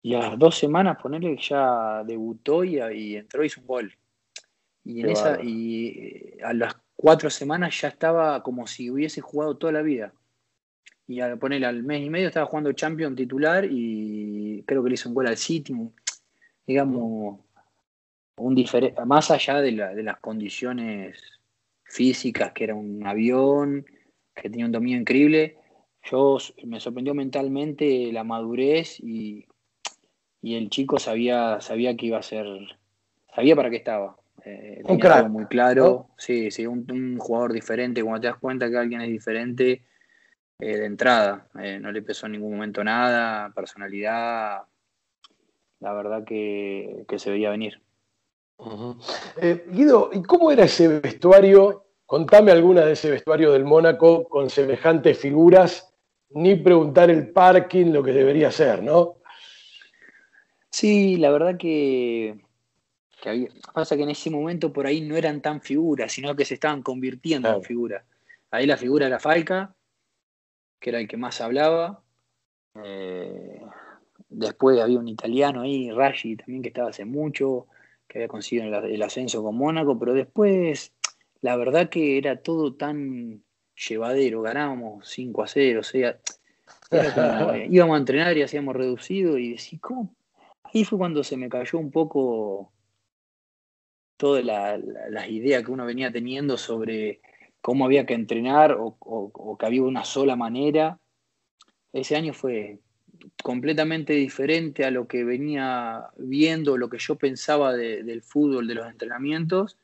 y 0.00 0.14
a 0.14 0.20
las 0.20 0.38
dos 0.38 0.58
semanas 0.58 0.98
ponerle 1.02 1.34
que 1.34 1.42
ya 1.42 2.04
debutó 2.04 2.62
y, 2.62 2.78
y 2.78 3.16
entró 3.16 3.42
y 3.42 3.46
hizo 3.46 3.60
un 3.62 3.66
gol. 3.66 3.96
Y, 4.84 5.00
en 5.00 5.10
esa, 5.10 5.42
y 5.42 6.38
a 6.40 6.52
las 6.52 6.76
cuatro 7.00 7.30
semanas 7.30 7.80
ya 7.80 7.88
estaba 7.88 8.42
como 8.42 8.66
si 8.66 8.90
hubiese 8.90 9.22
jugado 9.22 9.56
toda 9.56 9.72
la 9.72 9.80
vida. 9.80 10.12
Y 11.06 11.20
al 11.20 11.38
ponerle 11.38 11.66
al 11.66 11.82
mes 11.82 12.04
y 12.04 12.10
medio 12.10 12.28
estaba 12.28 12.44
jugando 12.44 12.74
Champion 12.74 13.16
titular 13.16 13.64
y 13.64 14.62
creo 14.66 14.82
que 14.82 14.90
le 14.90 14.94
hizo 14.94 15.08
un 15.08 15.14
gol 15.14 15.26
al 15.26 15.38
City. 15.38 15.74
Digamos, 16.66 17.40
un 18.36 18.64
más 19.06 19.30
allá 19.30 19.62
de, 19.62 19.72
de 19.72 20.02
las 20.02 20.18
condiciones 20.18 21.40
físicas, 21.84 22.52
que 22.52 22.64
era 22.64 22.74
un 22.74 23.06
avión, 23.06 23.86
que 24.34 24.50
tenía 24.50 24.66
un 24.66 24.72
dominio 24.72 25.00
increíble. 25.00 25.56
Yo 26.04 26.36
me 26.64 26.80
sorprendió 26.80 27.14
mentalmente 27.14 28.12
la 28.12 28.24
madurez 28.24 29.00
y, 29.00 29.46
el 30.42 30.68
chico 30.68 30.98
sabía, 30.98 31.62
sabía 31.62 31.96
que 31.96 32.06
iba 32.06 32.18
a 32.18 32.22
ser, 32.22 32.46
sabía 33.34 33.56
para 33.56 33.70
qué 33.70 33.76
estaba. 33.76 34.19
Eh, 34.44 34.82
un 34.84 34.98
crack. 34.98 35.28
Muy 35.28 35.46
claro, 35.46 36.08
sí, 36.16 36.50
sí, 36.50 36.66
un, 36.66 37.18
jugador 37.18 37.52
diferente. 37.52 38.02
Cuando 38.02 38.20
te 38.20 38.26
das 38.28 38.38
cuenta 38.38 38.70
que 38.70 38.78
alguien 38.78 39.00
es 39.00 39.08
diferente 39.08 39.84
eh, 40.58 40.76
de 40.76 40.84
entrada, 40.84 41.48
eh, 41.60 41.78
no 41.80 41.92
le 41.92 42.02
pesó 42.02 42.26
en 42.26 42.32
ningún 42.32 42.52
momento 42.52 42.82
nada, 42.82 43.52
personalidad, 43.54 44.62
la 45.80 45.92
verdad 45.92 46.24
que, 46.24 47.04
se 47.16 47.30
veía 47.30 47.50
venir. 47.50 47.80
Guido, 49.68 50.10
¿y 50.12 50.22
cómo 50.22 50.50
era 50.52 50.64
ese 50.64 51.00
vestuario 51.00 51.86
Contame 52.10 52.50
alguna 52.50 52.84
de 52.84 52.94
ese 52.94 53.08
vestuario 53.08 53.52
del 53.52 53.64
Mónaco 53.64 54.28
con 54.28 54.50
semejantes 54.50 55.16
figuras, 55.16 55.94
ni 56.30 56.56
preguntar 56.56 57.08
el 57.08 57.30
parking 57.30 57.92
lo 57.92 58.02
que 58.02 58.10
debería 58.10 58.50
ser, 58.50 58.82
¿no? 58.82 59.18
Sí, 60.72 61.18
la 61.18 61.30
verdad 61.30 61.56
que, 61.56 62.40
pasa 63.72 63.96
que 63.96 64.02
en 64.02 64.10
ese 64.10 64.30
momento 64.30 64.72
por 64.72 64.86
ahí 64.86 65.00
no 65.00 65.16
eran 65.16 65.40
tan 65.40 65.60
figuras, 65.60 66.12
sino 66.12 66.34
que 66.34 66.44
se 66.44 66.54
estaban 66.54 66.82
convirtiendo 66.82 67.48
en 67.54 67.62
figuras. 67.62 68.04
Ahí 68.50 68.66
la 68.66 68.76
figura 68.76 69.06
era 69.06 69.20
Falca, 69.20 69.74
que 70.78 70.90
era 70.90 71.00
el 71.00 71.08
que 71.08 71.16
más 71.16 71.40
hablaba. 71.40 72.02
Eh, 72.82 73.60
después 74.28 74.80
había 74.80 74.98
un 74.98 75.08
italiano 75.08 75.62
ahí, 75.62 75.90
Rashi, 75.90 76.36
también 76.36 76.62
que 76.62 76.68
estaba 76.68 76.90
hace 76.90 77.04
mucho, 77.04 77.66
que 78.08 78.18
había 78.18 78.28
conseguido 78.28 78.66
el 78.84 79.02
ascenso 79.02 79.42
con 79.42 79.56
Mónaco, 79.56 79.98
pero 79.98 80.14
después 80.14 80.92
la 81.42 81.56
verdad 81.56 81.88
que 81.88 82.18
era 82.18 82.42
todo 82.42 82.74
tan 82.74 83.42
llevadero, 83.76 84.42
ganábamos 84.42 85.08
5 85.08 85.42
a 85.42 85.46
0, 85.46 85.80
o 85.80 85.82
sea, 85.82 86.18
eh, 86.90 87.66
íbamos 87.70 87.94
a 87.94 87.98
entrenar 87.98 88.36
y 88.36 88.42
hacíamos 88.42 88.76
reducido 88.76 89.38
y 89.38 89.50
decís, 89.50 89.80
¿cómo? 89.80 90.14
Ahí 90.64 90.84
fue 90.84 90.98
cuando 90.98 91.24
se 91.24 91.36
me 91.36 91.48
cayó 91.48 91.78
un 91.78 91.90
poco 91.90 92.72
todas 94.20 94.44
las 94.44 95.28
ideas 95.30 95.64
que 95.64 95.70
uno 95.70 95.86
venía 95.86 96.12
teniendo 96.12 96.58
sobre 96.58 97.22
cómo 97.62 97.86
había 97.86 98.04
que 98.04 98.12
entrenar 98.12 98.76
o, 98.78 99.56
que 99.58 99.64
había 99.64 99.82
una 99.82 100.04
sola 100.04 100.36
manera. 100.36 100.98
Ese 101.94 102.16
año 102.16 102.34
fue 102.34 102.80
completamente 103.42 104.12
diferente 104.12 104.84
a 104.84 104.90
lo 104.90 105.08
que 105.08 105.24
venía 105.24 106.04
viendo, 106.18 106.76
lo 106.76 106.90
que 106.90 106.98
yo 106.98 107.16
pensaba 107.16 107.72
del 107.72 108.20
fútbol, 108.20 108.68
de 108.68 108.74
los 108.74 108.86
entrenamientos. 108.86 109.78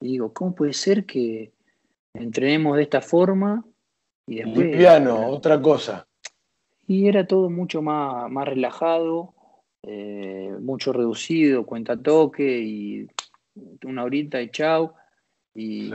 Y 0.00 0.08
digo, 0.08 0.32
¿cómo 0.32 0.52
puede 0.56 0.72
ser 0.72 1.06
que 1.06 1.52
entrenemos 2.12 2.76
de 2.78 2.82
esta 2.82 3.00
forma? 3.00 3.64
Y 4.26 4.42
después... 4.42 4.76
piano, 4.76 5.28
otra 5.28 5.62
cosa. 5.62 6.08
Y 6.88 7.06
era 7.06 7.24
todo 7.24 7.50
mucho 7.50 7.82
más, 7.82 8.28
más 8.32 8.48
relajado, 8.48 9.32
eh, 9.84 10.52
mucho 10.60 10.92
reducido, 10.92 11.64
cuenta 11.64 11.96
toque 11.96 12.58
y 12.58 13.06
una 13.84 14.04
horita 14.04 14.40
y 14.40 14.50
chau. 14.50 14.92
Y, 15.54 15.90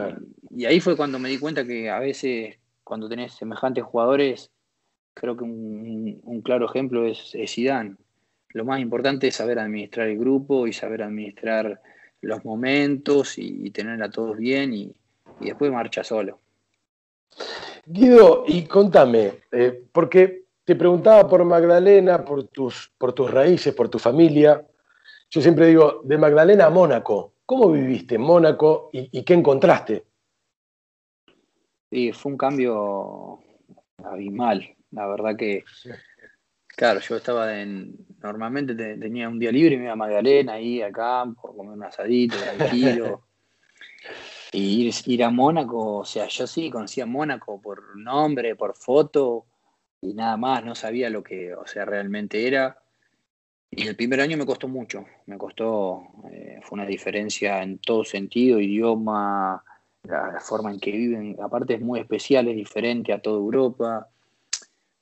ahí 0.66 0.80
fue 0.80 0.98
cuando 0.98 1.20
me 1.20 1.30
di 1.30 1.38
cuenta 1.38 1.66
que 1.66 1.90
a 1.90 2.00
veces 2.00 2.58
cuando 2.84 3.08
tenés 3.08 3.34
semejantes 3.34 3.84
jugadores, 3.84 4.52
creo 5.14 5.38
que 5.38 5.44
un, 5.44 6.42
claro 6.44 6.66
ejemplo 6.66 7.06
es, 7.06 7.36
es 7.36 7.54
Zidane. 7.54 7.96
Lo 8.50 8.66
más 8.66 8.82
importante 8.82 9.28
es 9.28 9.36
saber 9.36 9.60
administrar 9.60 10.08
el 10.08 10.18
grupo 10.18 10.68
y 10.68 10.74
saber 10.74 11.04
administrar 11.04 11.82
los 12.22 12.46
momentos 12.46 13.38
y, 13.38 13.70
tener 13.72 14.02
a 14.02 14.10
todos 14.10 14.38
bien 14.38 14.74
y, 14.74 14.94
después 15.40 15.72
marcha 15.72 16.04
solo. 16.04 16.40
Guido, 17.86 18.44
y 18.48 18.64
contame, 18.66 19.34
eh, 19.52 19.84
porque 19.92 20.44
te 20.64 20.76
preguntaba 20.76 21.28
por 21.28 21.44
Magdalena, 21.44 22.24
por 22.24 22.44
tus, 22.48 22.92
por 22.98 23.14
tus 23.14 23.32
raíces, 23.32 23.74
por 23.74 23.90
tu 23.90 23.98
familia. 23.98 24.64
Yo 25.30 25.42
siempre 25.42 25.68
digo, 25.68 26.02
de 26.04 26.18
Magdalena 26.18 26.66
a 26.66 26.70
Mónaco, 26.70 27.34
¿Cómo 27.46 27.72
viviste 27.72 28.16
en 28.16 28.22
Mónaco 28.22 28.90
y, 28.94 29.24
qué 29.24 29.34
encontraste? 29.34 30.06
Sí, 31.90 32.14
fue 32.14 32.32
un 32.32 32.38
cambio 32.38 33.40
abismal. 34.04 34.76
La 34.92 35.08
verdad 35.08 35.36
que, 35.36 35.64
claro, 36.68 37.00
yo 37.00 37.18
estaba 37.18 37.60
en. 37.60 37.96
Normalmente 38.22 38.76
tenía 38.76 39.28
un 39.28 39.40
día 39.40 39.52
libre 39.52 39.76
y 39.76 39.78
me 39.78 39.84
iba 39.86 39.94
a 39.94 39.98
Magdalena 39.98 40.54
ahí 40.54 40.82
a 40.82 40.92
campo, 40.92 41.56
comer 41.56 41.74
un 41.74 41.84
asadito, 41.84 42.38
tranquilo. 42.38 43.24
y 44.54 44.88
ir, 44.88 44.94
ir, 45.06 45.24
a 45.24 45.30
Mónaco, 45.30 45.98
o 45.98 46.06
sea, 46.06 46.28
yo 46.28 46.48
sí 46.48 46.70
conocía 46.70 47.06
Mónaco 47.06 47.62
por 47.62 47.98
nombre, 47.98 48.56
por 48.56 48.76
foto 48.76 49.46
y 50.02 50.14
nada 50.14 50.36
más, 50.36 50.66
no 50.66 50.74
sabía 50.76 51.10
lo 51.10 51.24
que, 51.24 51.54
o 51.54 51.66
sea, 51.68 51.86
realmente 51.86 52.48
era. 52.48 52.78
Y 53.74 53.88
el 53.88 53.96
primer 53.96 54.20
año 54.20 54.38
me 54.38 54.46
costó 54.46 54.68
mucho, 54.68 55.06
me 55.28 55.38
costó, 55.38 56.04
eh, 56.30 56.60
fue 56.62 56.76
una 56.76 56.86
diferencia 56.86 57.64
en 57.64 57.78
todo 57.78 58.04
sentido, 58.04 58.60
idioma, 58.60 59.64
la, 60.04 60.40
forma 60.42 60.72
en 60.72 60.80
que 60.80 60.92
viven, 60.92 61.38
aparte 61.42 61.76
es 61.76 61.82
muy 61.82 62.02
especial, 62.02 62.50
es 62.50 62.56
diferente 62.58 63.14
a 63.14 63.22
toda 63.22 63.38
Europa. 63.38 64.10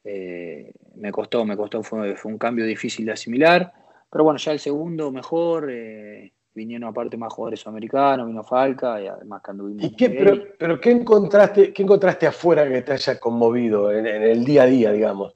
Eh, 0.03 0.71
me 0.97 1.11
costó, 1.11 1.45
me 1.45 1.57
costó, 1.57 1.81
fue, 1.81 2.15
un 2.25 2.37
cambio 2.37 2.63
difícil 2.63 3.07
de 3.07 3.13
asimilar, 3.13 3.73
pero 4.07 4.23
bueno, 4.23 4.37
ya 4.37 4.51
el 4.51 4.59
segundo 4.59 5.11
mejor, 5.11 5.71
eh, 5.71 6.31
vinieron 6.53 6.89
aparte 6.89 7.17
más 7.17 7.33
jugadores 7.33 7.65
americanos, 7.65 8.27
vino 8.27 8.43
Falca 8.43 9.01
y 9.01 9.07
además 9.07 9.41
que 9.43 9.51
anduvimos. 9.51 9.83
¿Y 9.83 9.95
qué, 9.95 10.11
pero, 10.11 10.43
pero, 10.59 10.79
qué 10.79 10.91
encontraste, 10.91 11.73
qué 11.73 11.81
encontraste 11.81 12.27
afuera 12.27 12.69
que 12.69 12.83
te 12.83 12.91
haya 12.91 13.19
conmovido 13.19 13.91
en 13.91 14.05
el 14.05 14.45
día 14.45 14.63
a 14.63 14.67
día, 14.67 14.91
digamos? 14.91 15.33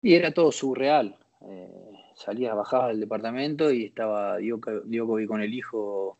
Y 0.00 0.14
era 0.14 0.32
todo 0.32 0.52
surreal, 0.52 1.16
eh, 1.48 1.68
salías, 2.14 2.54
bajabas 2.54 2.88
del 2.88 3.00
departamento 3.00 3.70
y 3.72 3.86
estaba 3.86 4.38
Djokovic 4.38 5.28
con 5.28 5.42
el 5.42 5.52
hijo 5.52 6.18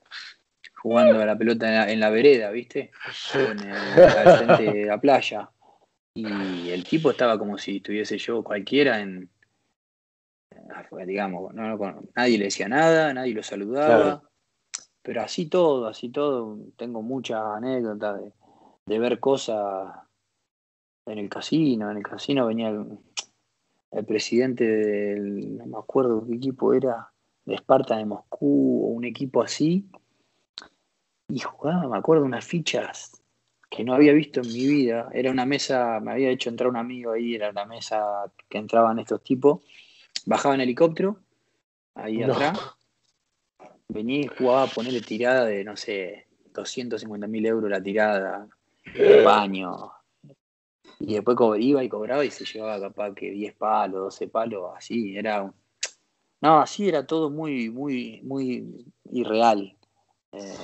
jugando 0.77 1.21
a 1.21 1.27
la 1.27 1.39
pelota 1.39 1.91
en 1.91 2.01
la, 2.01 2.11
vereda, 2.11 2.51
¿viste? 2.51 2.91
En 3.35 3.59
el, 3.61 3.73
al 3.73 4.39
frente 4.39 4.79
de 4.79 4.87
la 4.87 5.01
playa. 5.01 5.49
Y 6.15 6.71
el 6.71 6.85
tipo 6.85 7.11
estaba 7.11 7.39
como 7.39 7.57
si 7.57 7.77
estuviese 7.77 8.19
yo 8.19 8.43
cualquiera 8.43 9.01
en, 9.01 9.31
digamos, 11.07 11.55
nadie 11.55 12.39
le 12.39 12.45
decía 12.45 12.69
nada, 12.69 13.15
nadie 13.15 13.35
lo 13.35 13.43
saludaba, 13.43 14.23
pero 15.03 15.23
así 15.23 15.47
todo, 15.47 15.87
así 15.87 16.11
todo, 16.11 16.59
tengo 16.77 17.03
muchas 17.03 17.43
anécdotas 17.57 18.21
de, 18.21 18.33
de, 18.87 18.99
ver 18.99 19.21
cosas 19.21 19.95
en 21.07 21.19
el 21.19 21.29
casino, 21.29 21.91
en 21.91 21.99
el 21.99 22.03
casino 22.03 22.47
venía 22.47 22.69
el 22.69 22.99
presidente 24.07 24.65
del, 24.65 25.59
no 25.59 25.67
me 25.67 25.79
acuerdo 25.79 26.27
qué 26.27 26.35
equipo 26.35 26.73
era, 26.73 27.11
de 27.45 27.55
Esparta 27.55 27.97
de 27.97 28.07
Moscú 28.07 28.85
o 28.85 28.89
un 28.89 29.05
equipo 29.05 29.43
así, 29.43 29.87
y 31.29 31.39
jugaba, 31.41 31.89
me 31.89 31.97
acuerdo, 31.97 32.25
unas 32.25 32.45
fichas 32.45 33.23
que 33.71 33.85
no 33.85 33.95
había 33.95 34.13
visto 34.13 34.41
en 34.41 34.49
mi 34.49 34.67
vida. 34.67 35.09
Era 35.13 35.31
una 35.31 35.47
mesa, 35.47 35.99
me 36.01 36.13
había 36.13 36.29
hecho 36.29 36.51
entrar 36.51 36.69
un 36.69 36.77
amigo 36.77 37.13
ahí, 37.13 37.35
era 37.35 37.51
una 37.51 37.65
mesa 37.65 38.31
que 38.49 38.59
entraban 38.59 38.99
estos 38.99 39.23
tipos, 39.25 39.63
bajaba 40.27 40.55
en 40.55 40.61
helicóptero, 40.61 41.21
ahí 41.95 42.23
atrás, 42.23 42.59
venía 43.89 44.21
y 44.21 44.27
jugaba 44.27 44.65
a 44.65 44.67
ponerle 44.67 45.01
tirada 45.01 45.47
de, 45.47 45.65
no 45.65 45.77
sé, 45.77 46.27
250 46.53 47.27
mil 47.27 47.47
euros 47.47 47.71
la 47.71 47.83
tirada, 47.83 48.47
baño, 49.25 49.91
y 51.05 51.15
después 51.15 51.37
iba 51.59 51.83
y 51.83 51.89
cobraba 51.89 52.25
y 52.25 52.31
se 52.31 52.45
llevaba 52.45 52.81
capaz 52.81 53.13
que 53.15 53.31
10 53.31 53.55
palos, 53.57 54.01
12 54.03 54.29
palos, 54.29 54.71
así, 54.77 55.17
era... 55.17 55.53
No, 56.41 56.61
así 56.61 56.89
era 56.89 57.07
todo 57.07 57.31
muy, 57.31 57.71
muy, 57.71 58.21
muy 58.23 58.87
irreal. 59.11 59.77
Eh, 60.33 60.55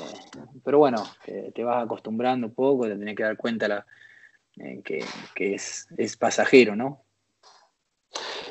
pero 0.64 0.78
bueno, 0.78 1.04
te, 1.24 1.64
vas 1.64 1.84
acostumbrando 1.84 2.46
un 2.46 2.54
poco, 2.54 2.84
te 2.86 2.96
tenés 2.96 3.16
que 3.16 3.22
dar 3.22 3.36
cuenta 3.36 3.84
eh, 4.56 4.80
que, 4.82 5.54
es, 5.54 5.88
es, 5.96 6.16
pasajero, 6.16 6.74
¿no? 6.74 7.02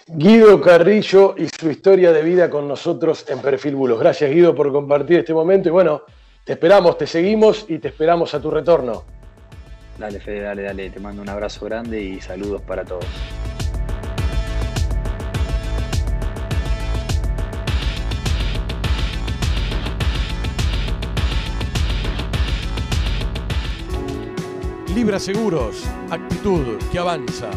Guido 0.08 0.62
Carrillo 0.62 1.36
y 1.38 1.48
su 1.48 1.70
historia 1.70 2.12
de 2.12 2.22
vida 2.22 2.50
con 2.50 2.68
nosotros 2.68 3.26
en 3.30 3.42
Perfil 3.42 3.76
Bulos. 3.76 4.00
Gracias 4.00 4.30
Guido 4.32 4.54
por 4.56 4.72
compartir 4.72 5.20
este 5.20 5.34
momento 5.34 5.70
y 5.70 5.72
bueno, 5.72 6.04
te 6.46 6.54
esperamos, 6.54 6.98
te 6.98 7.08
seguimos 7.08 7.66
y 7.68 7.80
te 7.80 7.90
esperamos 7.90 8.34
a 8.34 8.42
tu 8.42 8.52
retorno. 8.52 9.04
Dale, 9.98 10.20
Fede, 10.20 10.42
dale, 10.42 10.64
dale. 10.64 10.90
Te 10.90 11.00
mando 11.00 11.22
un 11.22 11.30
abrazo 11.30 11.66
grande 11.66 12.02
y 12.02 12.22
saludos 12.22 12.62
para 12.62 12.86
todos. 12.86 13.06
Libra 24.94 25.20
Seguros, 25.20 25.86
actitud 26.10 26.78
que 26.92 26.98
avanza. 26.98 27.52